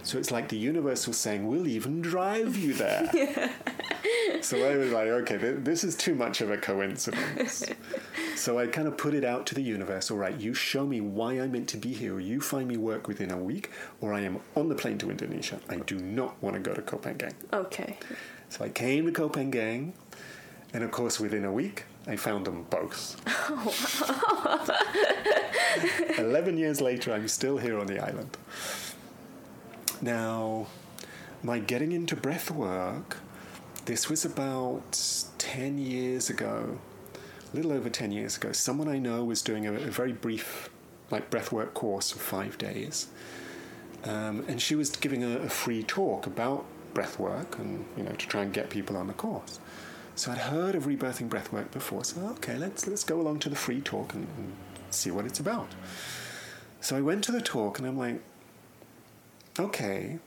[0.01, 3.11] So it's like the universe was saying, We'll even drive you there.
[4.41, 7.65] so I was like, Okay, this is too much of a coincidence.
[8.37, 11.01] so I kind of put it out to the universe All right, you show me
[11.01, 14.13] why I'm meant to be here, or you find me work within a week, or
[14.13, 15.59] I am on the plane to Indonesia.
[15.67, 17.33] I do not want to go to Koh Phangan.
[17.51, 17.97] Okay.
[18.47, 19.91] So I came to Koh Phangan,
[20.73, 23.15] and of course, within a week, I found them both.
[26.17, 28.35] Eleven years later, I'm still here on the island.
[30.01, 30.67] Now,
[31.43, 33.17] my getting into breath work,
[33.85, 34.99] this was about
[35.37, 36.79] 10 years ago,
[37.13, 38.51] a little over 10 years ago.
[38.53, 40.69] Someone I know was doing a, a very brief,
[41.11, 43.07] like, breathwork course of five days.
[44.03, 48.27] Um, and she was giving a, a free talk about breathwork and, you know, to
[48.27, 49.59] try and get people on the course.
[50.19, 53.55] So I'd heard of rebirthing breathwork before, so okay, let's let's go along to the
[53.55, 54.53] free talk and, and
[54.89, 55.69] see what it's about.
[56.81, 58.21] So I went to the talk and I'm like,
[59.57, 60.19] okay,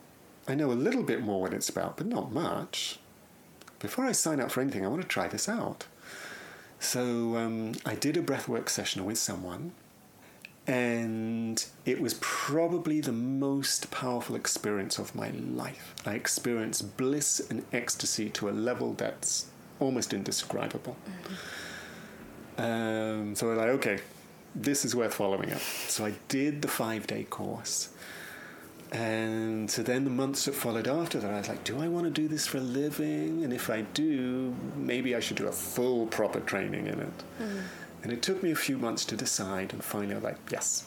[0.47, 2.97] I know a little bit more what it's about, but not much.
[3.77, 5.85] Before I sign up for anything, I want to try this out.
[6.79, 9.73] So um, I did a breathwork session with someone,
[10.65, 15.93] and it was probably the most powerful experience of my life.
[16.03, 19.51] I experienced bliss and ecstasy to a level that's
[19.83, 20.95] almost indescribable.
[22.57, 23.99] Um, so I was like, okay,
[24.55, 25.61] this is worth following up.
[25.87, 27.89] So I did the five day course.
[28.91, 32.05] And so then the months that followed after that, I was like, do I want
[32.05, 33.43] to do this for a living?
[33.43, 37.23] And if I do, maybe I should do a full proper training in it.
[37.41, 37.61] Mm.
[38.03, 40.85] And it took me a few months to decide, and finally I was like, yes.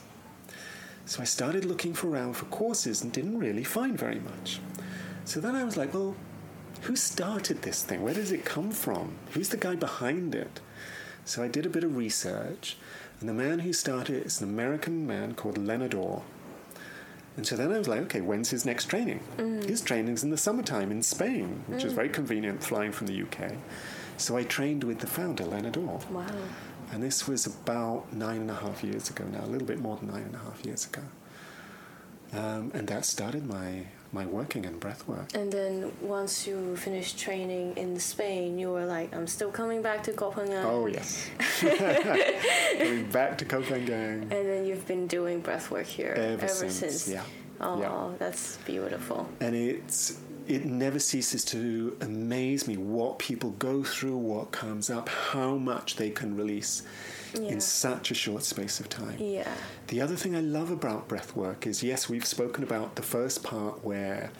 [1.06, 4.60] So I started looking around for courses and didn't really find very much.
[5.24, 6.14] So then I was like, well,
[6.82, 8.02] who started this thing?
[8.02, 9.16] Where does it come from?
[9.32, 10.60] Who's the guy behind it?
[11.24, 12.76] So I did a bit of research,
[13.20, 16.22] and the man who started it is an American man called Leonard Orr.
[17.36, 19.20] And so then I was like, okay, when's his next training?
[19.36, 19.68] Mm.
[19.68, 21.86] His training's in the summertime in Spain, which mm.
[21.86, 23.52] is very convenient flying from the UK.
[24.16, 26.00] So I trained with the founder, Leonard Orr.
[26.10, 26.26] Wow.
[26.92, 29.96] And this was about nine and a half years ago now, a little bit more
[29.96, 31.02] than nine and a half years ago.
[32.32, 33.86] Um, and that started my
[34.16, 35.28] my working in breath work.
[35.34, 40.02] And then once you finished training in Spain, you were like, I'm still coming back
[40.04, 40.64] to Koh Phangan.
[40.64, 41.28] Oh, yes.
[42.78, 44.22] coming back to Koh Phangan.
[44.22, 46.74] And then you've been doing breath work here ever, ever since.
[46.74, 47.08] since.
[47.08, 47.22] Yeah.
[47.60, 48.16] Oh, yeah.
[48.18, 49.28] that's beautiful.
[49.40, 55.08] And it's it never ceases to amaze me what people go through, what comes up,
[55.08, 56.82] how much they can release
[57.38, 57.50] yeah.
[57.50, 59.16] in such a short space of time.
[59.18, 59.48] Yeah.
[59.88, 63.42] The other thing I love about breath work is yes, we've spoken about the first
[63.42, 64.30] part where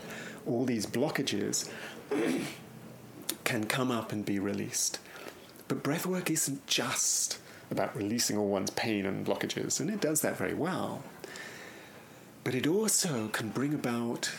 [0.47, 1.71] all these blockages
[3.45, 4.99] can come up and be released.
[5.69, 7.39] But breath work isn't just
[7.71, 11.03] about releasing all one's pain and blockages, and it does that very well.
[12.45, 14.31] But it also can bring about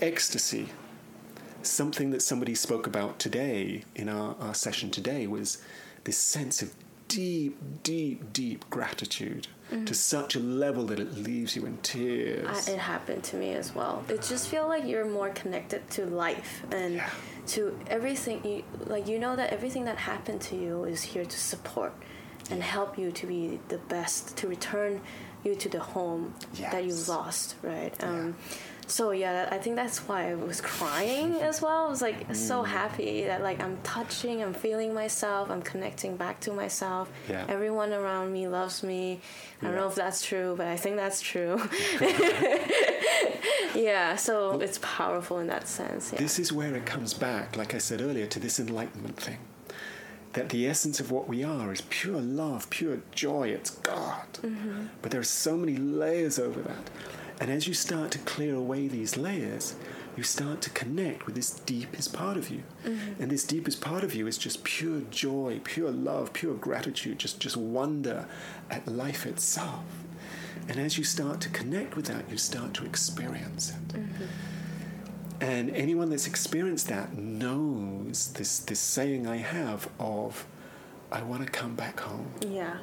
[0.00, 0.70] ecstasy.
[1.62, 5.62] Something that somebody spoke about today in our, our session today was
[6.02, 6.74] this sense of
[7.12, 9.86] deep, deep, deep gratitude mm.
[9.86, 12.68] to such a level that it leaves you in tears.
[12.68, 14.02] I, it happened to me as well.
[14.08, 17.10] It just feels like you're more connected to life and yeah.
[17.48, 18.44] to everything.
[18.44, 21.92] You, like you know that everything that happened to you is here to support
[22.50, 25.00] and help you to be the best, to return
[25.44, 26.72] you to the home yes.
[26.72, 27.94] that you lost, right?
[28.02, 28.56] Um, yeah
[28.92, 32.36] so yeah i think that's why i was crying as well i was like mm.
[32.36, 37.44] so happy that like i'm touching i'm feeling myself i'm connecting back to myself yeah.
[37.48, 39.18] everyone around me loves me
[39.62, 41.56] i don't know if that's true but i think that's true
[43.74, 46.18] yeah so well, it's powerful in that sense yeah.
[46.18, 49.38] this is where it comes back like i said earlier to this enlightenment thing
[50.34, 53.48] that the essence of what we are is pure love, pure joy.
[53.48, 54.32] It's God.
[54.40, 54.86] Mm-hmm.
[55.02, 56.90] But there are so many layers over that.
[57.42, 59.74] And as you start to clear away these layers,
[60.16, 62.62] you start to connect with this deepest part of you.
[62.84, 63.20] Mm-hmm.
[63.20, 67.40] And this deepest part of you is just pure joy, pure love, pure gratitude, just,
[67.40, 68.26] just wonder
[68.70, 69.82] at life itself.
[70.68, 73.88] And as you start to connect with that, you start to experience it.
[73.88, 74.24] Mm-hmm.
[75.40, 80.46] And anyone that's experienced that knows this, this saying I have of,
[81.10, 82.32] I want to come back home.
[82.48, 82.76] Yeah.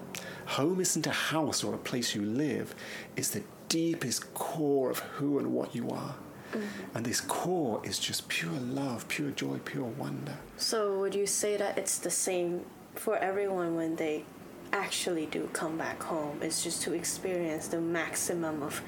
[0.47, 2.75] Home isn't a house or a place you live,
[3.15, 6.15] it's the deepest core of who and what you are.
[6.51, 6.97] Mm-hmm.
[6.97, 10.37] And this core is just pure love, pure joy, pure wonder.
[10.57, 12.65] So would you say that it's the same
[12.95, 14.25] for everyone when they
[14.73, 16.39] actually do come back home?
[16.41, 18.81] It's just to experience the maximum of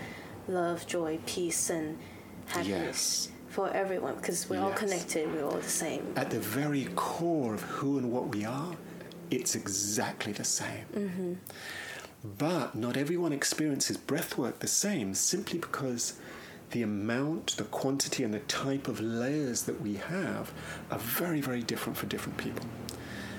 [0.48, 1.98] love, joy, peace, and
[2.48, 3.30] happiness Yes.
[3.50, 5.32] for everyone because we're all connected.
[5.32, 6.14] We're all the same.
[6.16, 8.76] At the very core of who and what we are,
[9.30, 10.86] it's exactly the same.
[10.96, 11.34] Mm-hmm.
[12.24, 16.20] But not everyone experiences breathwork the same simply because
[16.70, 20.52] the amount, the quantity, and the type of layers that we have
[20.90, 22.66] are very, very different for different people.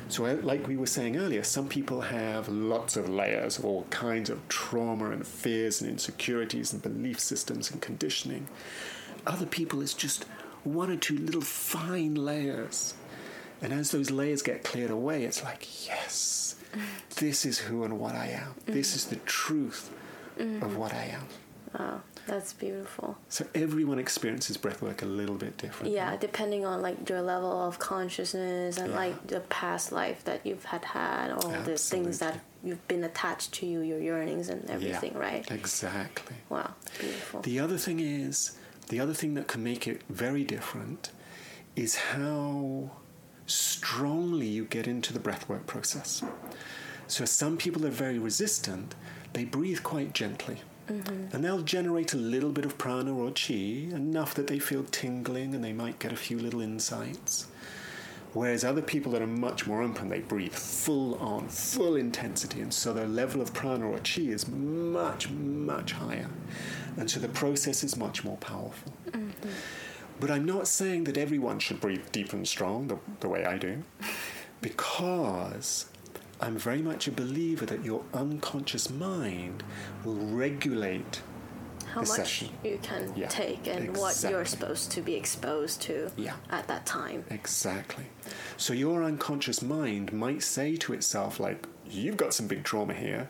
[0.08, 4.28] So, like we were saying earlier, some people have lots of layers of all kinds
[4.28, 8.48] of trauma and fears and insecurities and belief systems and conditioning.
[9.26, 10.24] Other people, it's just
[10.64, 12.94] one or two little fine layers.
[13.62, 16.51] And as those layers get cleared away, it's like, yes,
[17.16, 18.54] this is who and what I am.
[18.66, 19.90] This is the truth
[20.38, 20.76] of mm-hmm.
[20.76, 21.26] what I am.
[21.78, 23.16] Wow, that's beautiful.
[23.30, 25.96] So everyone experiences breathwork a little bit differently.
[25.96, 28.96] Yeah, depending on like your level of consciousness and Yeah.
[28.96, 33.52] like the past life that you've had had, all the things that you've been attached
[33.54, 35.50] to you, your yearnings and everything, yeah, right?
[35.50, 36.36] Exactly.
[36.50, 37.40] Wow, beautiful.
[37.40, 38.52] The other thing is,
[38.88, 41.10] the other thing that can make it very different
[41.74, 42.90] is how
[43.52, 46.22] strongly you get into the breathwork process.
[47.06, 48.94] So some people are very resistant,
[49.32, 50.58] they breathe quite gently.
[50.88, 51.34] Mm-hmm.
[51.34, 55.54] And they'll generate a little bit of prana or chi, enough that they feel tingling
[55.54, 57.46] and they might get a few little insights.
[58.32, 62.72] Whereas other people that are much more open, they breathe full on, full intensity, and
[62.72, 66.30] so their level of prana or chi is much, much higher.
[66.96, 68.92] And so the process is much more powerful.
[69.10, 69.50] Mm-hmm.
[70.22, 73.58] But I'm not saying that everyone should breathe deep and strong the, the way I
[73.58, 73.82] do,
[74.60, 75.86] because
[76.40, 79.64] I'm very much a believer that your unconscious mind
[80.04, 81.22] will regulate
[81.86, 82.50] How the much session.
[82.62, 86.34] you can Yeah, take and what you're supposed to be exposed to Yeah.
[86.50, 87.24] at that time.
[87.28, 88.04] Exactly.
[88.56, 93.28] So your unconscious mind might say to itself, like, you've got some big trauma here,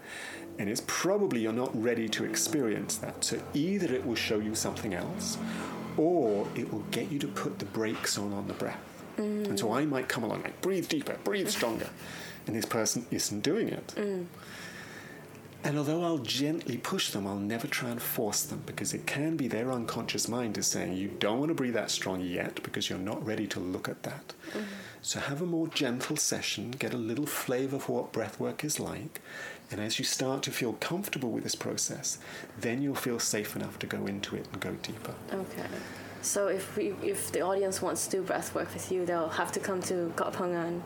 [0.59, 3.25] and it's probably you're not ready to experience that.
[3.25, 5.39] So either it will show you something else,
[5.97, 8.79] or it will get you to put the brakes on on the breath.
[9.19, 11.91] And so I might come along like, breathe deeper, breathe stronger,
[12.47, 13.95] and this person isn't doing it.
[15.65, 19.37] And although I'll gently push them, I'll never try and force them because it can
[19.37, 22.91] be their unconscious mind is saying, you don't want to breathe that strong yet because
[22.91, 24.33] you're not ready to look at that.
[25.03, 28.81] So have a more gentle session, get a little flavor for what breath work is
[28.81, 29.21] like.
[29.73, 32.19] And as you start to feel comfortable with this process,
[32.61, 35.15] then you'll feel safe enough to go into it and go deeper.
[35.33, 35.67] Okay.
[36.21, 39.51] So if we, if the audience wants to do breath work with you, they'll have
[39.53, 40.83] to come to Koh Phangan.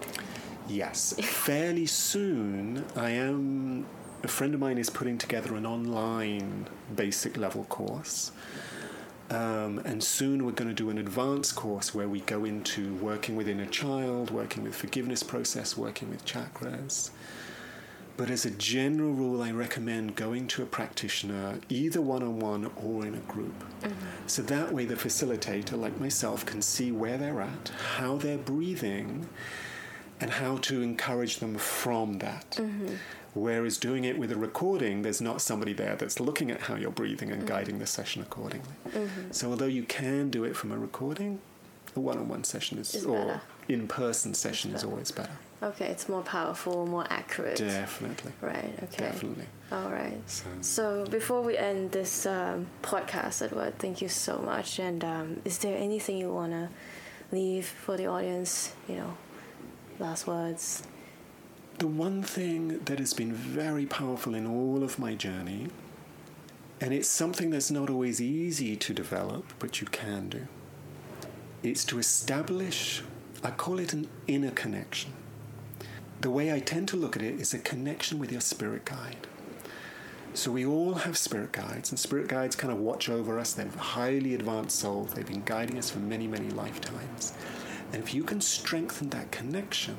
[0.69, 2.85] Yes, fairly soon.
[2.95, 3.87] I am.
[4.23, 8.33] A friend of mine is putting together an online basic level course.
[9.29, 13.35] Um, and soon we're going to do an advanced course where we go into working
[13.35, 17.11] within a child, working with forgiveness process, working with chakras.
[18.17, 22.71] But as a general rule, I recommend going to a practitioner, either one on one
[22.83, 23.59] or in a group.
[23.83, 24.07] Mm-hmm.
[24.27, 29.29] So that way, the facilitator, like myself, can see where they're at, how they're breathing,
[30.19, 32.53] and how to encourage them from that.
[32.53, 32.95] Mm-hmm.
[33.35, 36.91] Whereas doing it with a recording, there's not somebody there that's looking at how you're
[36.91, 38.73] breathing and guiding the session accordingly.
[38.89, 39.31] Mm-hmm.
[39.33, 41.41] So although you can do it from a recording,
[41.95, 45.37] a one-on-one session is, Is or in-person session is always better.
[45.67, 47.57] Okay, it's more powerful, more accurate.
[47.59, 48.73] Definitely, Right.
[48.85, 49.03] Okay.
[49.09, 49.47] definitely.
[49.73, 50.19] All right.
[50.27, 54.79] So, So before we end this um, podcast, Edward, thank you so much.
[54.79, 56.71] And um, is there anything you wanna
[57.33, 58.75] leave for the audience?
[58.89, 59.17] You know,
[59.99, 60.83] last words.
[61.79, 65.67] the one thing that has been very powerful in all of my journey,
[66.81, 70.47] and it's something that's not always easy to develop, but you can do,
[71.63, 73.03] it's to establish,
[73.43, 75.13] I call it an inner connection.
[76.21, 79.27] The way I tend to look at it is a connection with your spirit guide.
[80.33, 83.53] So we all have spirit guides, and spirit guides kind of watch over us.
[83.53, 85.13] They're highly advanced souls.
[85.13, 87.33] They've been guiding us for many, many lifetimes.
[87.93, 89.97] And if you can strengthen that connection,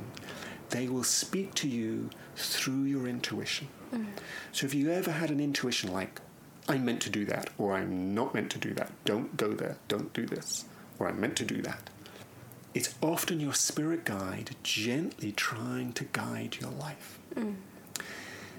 [0.69, 3.67] they will speak to you through your intuition.
[3.93, 4.07] Mm.
[4.51, 6.21] So if you ever had an intuition like,
[6.67, 9.77] I'm meant to do that, or I'm not meant to do that, don't go there,
[9.87, 10.65] don't do this,
[10.99, 11.89] or I'm meant to do that.
[12.73, 17.19] It's often your spirit guide gently trying to guide your life.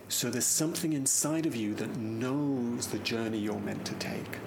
[0.09, 4.39] So there's something inside of you that knows the journey you're meant to take.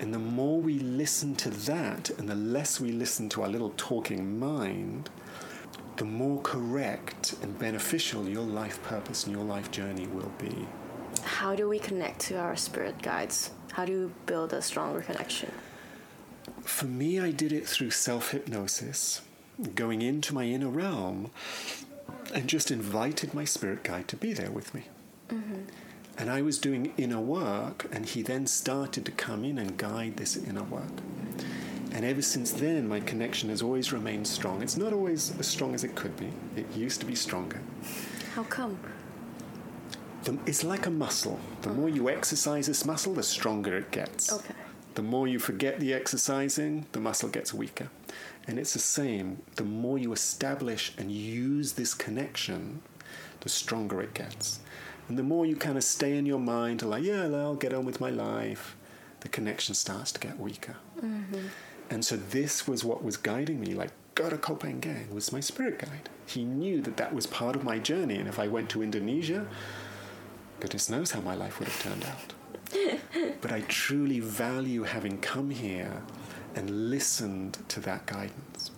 [0.00, 3.72] And the more we listen to that and the less we listen to our little
[3.76, 5.08] talking mind,
[5.96, 10.66] the more correct and beneficial your life purpose and your life journey will be.
[11.22, 13.52] How do we connect to our spirit guides?
[13.70, 15.52] How do you build a stronger connection?
[16.62, 19.20] For me, I did it through self hypnosis,
[19.74, 21.30] going into my inner realm
[22.34, 24.84] and just invited my spirit guide to be there with me.
[25.28, 25.62] Mm-hmm.
[26.18, 30.16] And I was doing inner work, and he then started to come in and guide
[30.16, 31.00] this inner work.
[31.92, 34.62] And ever since then, my connection has always remained strong.
[34.62, 37.60] It's not always as strong as it could be, it used to be stronger.
[38.34, 38.78] How come?
[40.24, 41.40] The, it's like a muscle.
[41.62, 42.12] The more you oh.
[42.12, 44.32] exercise this muscle, the stronger it gets.
[44.32, 44.54] Okay.
[44.94, 47.88] The more you forget the exercising, the muscle gets weaker.
[48.46, 49.42] And it's the same.
[49.56, 52.82] The more you establish and use this connection,
[53.40, 54.60] the stronger it gets.
[55.08, 57.84] And the more you kind of stay in your mind, like, yeah, I'll get on
[57.84, 58.76] with my life,
[59.20, 60.76] the connection starts to get weaker.
[60.98, 61.46] Mm-hmm.
[61.90, 63.74] And so this was what was guiding me.
[63.74, 66.10] Like, Goda Koh Phangan was my spirit guide.
[66.26, 68.16] He knew that that was part of my journey.
[68.16, 69.46] And if I went to Indonesia,
[70.60, 72.34] goodness knows how my life would have turned out.
[73.40, 76.02] But I truly value having come here
[76.54, 78.70] and listened to that guidance.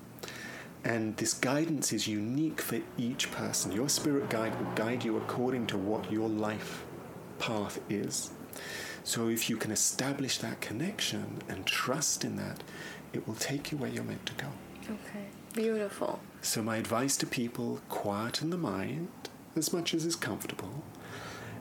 [0.84, 3.72] And this guidance is unique for each person.
[3.72, 6.84] Your spirit guide will guide you according to what your life
[7.38, 8.30] path is.
[9.02, 12.62] So if you can establish that connection and trust in that,
[13.12, 14.48] it will take you where you're meant to go.
[14.84, 15.26] Okay.
[15.54, 16.20] Beautiful.
[16.42, 19.08] So my advice to people, quieten the mind
[19.56, 20.82] as much as is comfortable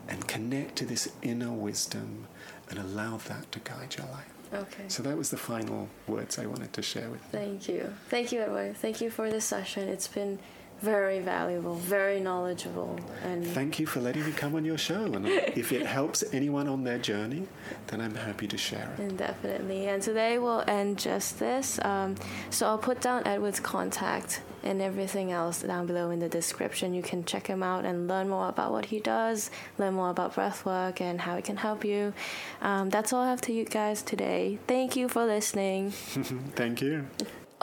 [0.08, 2.28] and connect to this inner wisdom
[2.70, 4.34] and allow that to guide your life.
[4.54, 4.84] Okay.
[4.88, 7.40] So that was the final words I wanted to share with you.
[7.40, 7.94] Thank you.
[8.10, 8.78] Thank you, Edward.
[8.78, 9.90] Thank you for this session.
[9.90, 10.40] It's been
[10.82, 15.06] very valuable, very knowledgeable, and Thank you for letting me come on your show.
[15.06, 15.26] And
[15.56, 17.48] if it helps anyone on their journey,
[17.88, 19.02] then I'm happy to share it.
[19.02, 19.88] And definitely.
[19.88, 21.80] And today we'll end just this.
[21.86, 22.16] Um,
[22.50, 26.94] so I'll put down Edward's contact and everything else down below in the description.
[26.94, 30.36] You can check him out and learn more about what he does, learn more about
[30.36, 32.14] breathwork and how it can help you.
[32.62, 34.60] Um, that's all I have to you guys today.
[34.68, 35.92] Thank you for listening.
[36.56, 37.08] Thank you.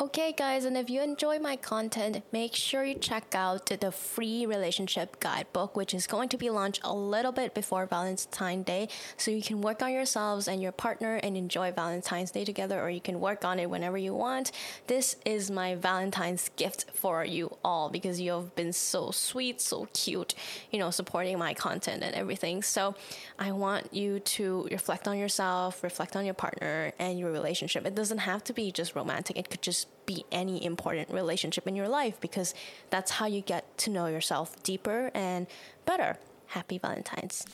[0.01, 4.47] Okay, guys, and if you enjoy my content, make sure you check out the free
[4.47, 8.89] relationship guidebook, which is going to be launched a little bit before Valentine's Day.
[9.19, 12.89] So you can work on yourselves and your partner and enjoy Valentine's Day together, or
[12.89, 14.53] you can work on it whenever you want.
[14.87, 19.87] This is my Valentine's gift for you all because you have been so sweet, so
[19.93, 20.35] cute,
[20.71, 22.63] you know, supporting my content and everything.
[22.63, 22.95] So
[23.39, 27.85] I want you to reflect on yourself, reflect on your partner and your relationship.
[27.85, 31.77] It doesn't have to be just romantic, it could just be any important relationship in
[31.77, 32.55] your life because
[32.91, 35.47] that's how you get to know yourself deeper and
[35.85, 36.19] better.
[36.47, 37.47] Happy Valentine's.